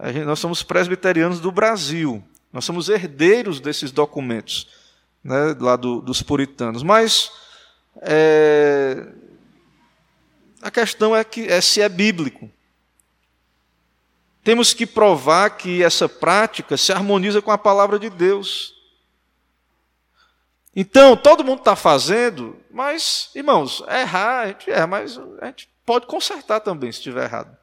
[0.06, 4.68] Gente, nós somos presbiterianos do Brasil, nós somos herdeiros desses documentos,
[5.24, 6.84] né, lá do, dos puritanos.
[6.84, 7.32] Mas
[8.02, 9.08] é,
[10.62, 12.50] a questão é, que, é se é bíblico.
[14.48, 18.74] Temos que provar que essa prática se harmoniza com a palavra de Deus.
[20.74, 26.06] Então, todo mundo está fazendo, mas, irmãos, errar, a gente erra, mas a gente pode
[26.06, 27.58] consertar também se estiver errado.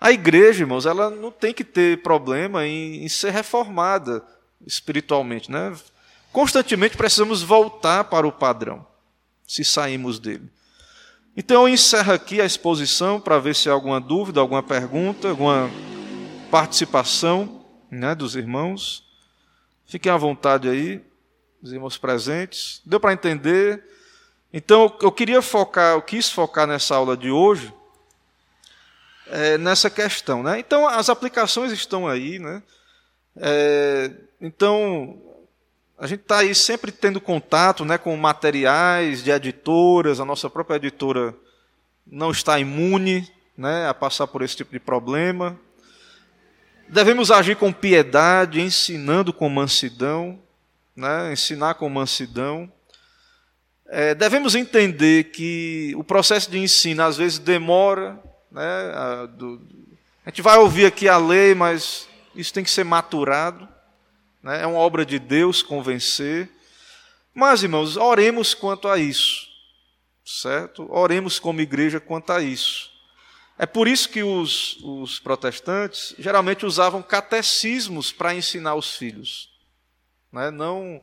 [0.00, 4.24] A igreja, irmãos, ela não tem que ter problema em, em ser reformada
[4.64, 5.50] espiritualmente.
[5.50, 5.76] Né?
[6.30, 8.86] Constantemente precisamos voltar para o padrão,
[9.44, 10.48] se saímos dele.
[11.36, 15.68] Então eu encerro aqui a exposição para ver se há alguma dúvida, alguma pergunta, alguma
[16.50, 19.04] participação né, dos irmãos.
[19.86, 21.02] Fiquem à vontade aí
[21.60, 22.80] os irmãos presentes.
[22.86, 23.82] Deu para entender?
[24.52, 27.74] Então, eu queria focar, eu quis focar nessa aula de hoje
[29.26, 30.58] é, nessa questão, né?
[30.58, 32.62] Então, as aplicações estão aí, né?
[33.36, 34.10] É,
[34.40, 35.20] então,
[35.98, 40.20] a gente está aí sempre tendo contato, né, com materiais de editoras.
[40.20, 41.34] A nossa própria editora
[42.06, 45.58] não está imune, né, a passar por esse tipo de problema.
[46.88, 50.38] Devemos agir com piedade, ensinando com mansidão
[50.96, 52.70] né, ensinar com mansidão.
[53.88, 58.18] É, devemos entender que o processo de ensino às vezes demora.
[58.50, 59.60] Né, a, do,
[60.24, 63.68] a gente vai ouvir aqui a lei, mas isso tem que ser maturado.
[64.44, 66.48] Né, é uma obra de Deus convencer.
[67.34, 69.48] Mas, irmãos, oremos quanto a isso.
[70.24, 70.86] Certo?
[70.88, 72.88] Oremos como igreja quanto a isso.
[73.58, 79.52] É por isso que os, os protestantes geralmente usavam catecismos para ensinar os filhos
[80.34, 80.50] né?
[80.50, 81.02] não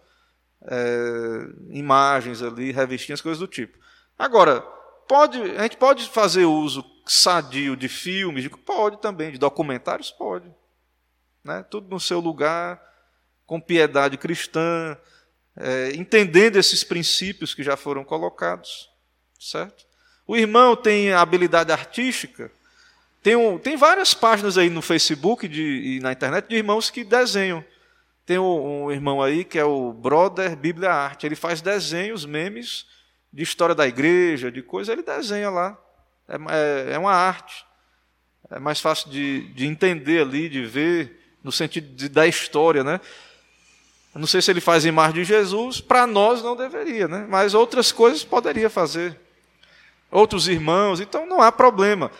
[0.63, 3.79] é, imagens ali, revistinhas, coisas do tipo.
[4.19, 4.61] Agora,
[5.07, 8.47] pode, a gente pode fazer uso sadio de filmes?
[8.65, 10.11] Pode também, de documentários?
[10.11, 10.53] Pode.
[11.43, 11.63] Né?
[11.63, 12.79] Tudo no seu lugar,
[13.51, 14.97] com piedade cristã,
[15.57, 18.89] é, entendendo esses princípios que já foram colocados.
[19.37, 19.85] Certo?
[20.25, 22.49] O irmão tem habilidade artística,
[23.21, 27.03] tem, um, tem várias páginas aí no Facebook de, e na internet de irmãos que
[27.03, 27.61] desenham.
[28.25, 31.25] Tem um, um irmão aí que é o Brother Bíblia Arte.
[31.25, 32.85] Ele faz desenhos, memes
[33.33, 35.77] de história da igreja, de coisa, ele desenha lá.
[36.25, 37.65] É, é, é uma arte.
[38.49, 43.01] É mais fácil de, de entender ali, de ver, no sentido de, da história, né?
[44.13, 47.25] Não sei se ele faz imagem de Jesus, para nós não deveria, né?
[47.29, 49.17] Mas outras coisas poderia fazer.
[50.11, 52.11] Outros irmãos, então não há problema.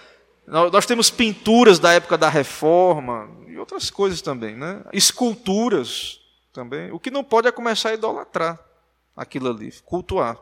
[0.47, 4.81] Nós temos pinturas da época da reforma, outras coisas também, né?
[4.91, 6.19] Esculturas
[6.51, 6.91] também.
[6.91, 8.59] O que não pode é começar a idolatrar
[9.15, 10.37] aquilo ali, cultuar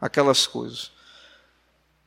[0.00, 0.92] aquelas coisas.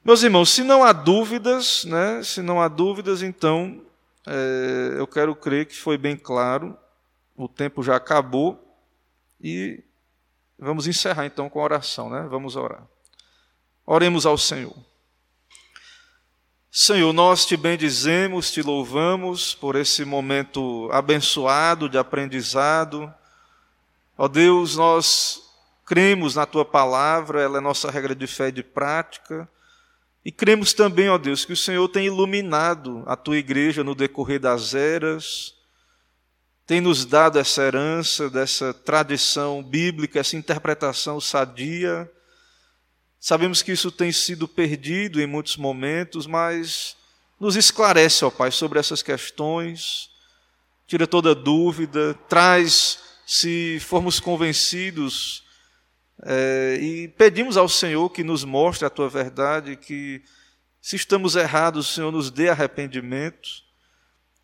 [0.04, 2.22] Meus irmãos, se não há dúvidas, né?
[2.24, 3.82] Se não há dúvidas, então
[4.26, 6.78] é, eu quero crer que foi bem claro.
[7.40, 8.62] O tempo já acabou
[9.40, 9.82] e
[10.58, 12.28] vamos encerrar então com a oração, né?
[12.30, 12.86] Vamos orar.
[13.86, 14.76] Oremos ao Senhor.
[16.70, 23.10] Senhor, nós te bendizemos, te louvamos por esse momento abençoado de aprendizado.
[24.18, 25.42] Ó Deus, nós
[25.86, 29.50] cremos na tua palavra, ela é nossa regra de fé e de prática.
[30.26, 34.42] E cremos também, ó Deus, que o Senhor tem iluminado a tua igreja no decorrer
[34.42, 35.58] das eras,
[36.70, 42.08] tem nos dado essa herança dessa tradição bíblica, essa interpretação sadia.
[43.20, 46.96] Sabemos que isso tem sido perdido em muitos momentos, mas
[47.40, 50.12] nos esclarece, ó Pai, sobre essas questões,
[50.86, 55.44] tira toda dúvida, traz, se formos convencidos,
[56.22, 60.22] é, e pedimos ao Senhor que nos mostre a tua verdade, que
[60.80, 63.68] se estamos errados, o Senhor nos dê arrependimento,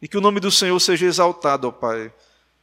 [0.06, 2.14] e que o nome do Senhor seja exaltado, ó Pai.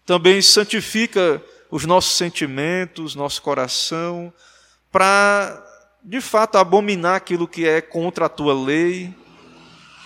[0.06, 4.32] Também santifica os nossos sentimentos, nosso coração,
[4.92, 5.60] para
[6.04, 9.12] de fato, abominar aquilo que é contra a tua lei,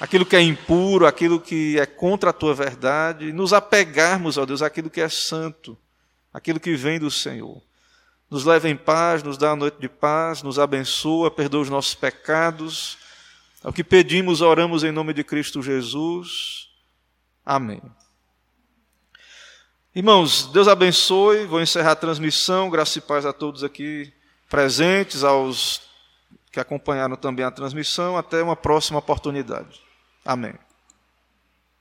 [0.01, 4.63] aquilo que é impuro, aquilo que é contra a tua verdade, nos apegarmos, ó Deus,
[4.63, 5.77] àquilo que é santo,
[6.33, 7.61] aquilo que vem do Senhor.
[8.31, 11.95] Nos leva em paz, nos dá a noite de paz, nos abençoa, perdoa os nossos
[11.95, 12.97] pecados
[13.63, 16.66] É o que pedimos, oramos em nome de Cristo Jesus.
[17.47, 17.81] Amém.
[19.95, 21.47] Irmãos, Deus abençoe.
[21.47, 22.69] Vou encerrar a transmissão.
[22.69, 24.13] Graça e paz a todos aqui
[24.51, 25.83] presentes, aos
[26.51, 28.17] que acompanharam também a transmissão.
[28.17, 29.81] Até uma próxima oportunidade.
[30.25, 30.55] Amém.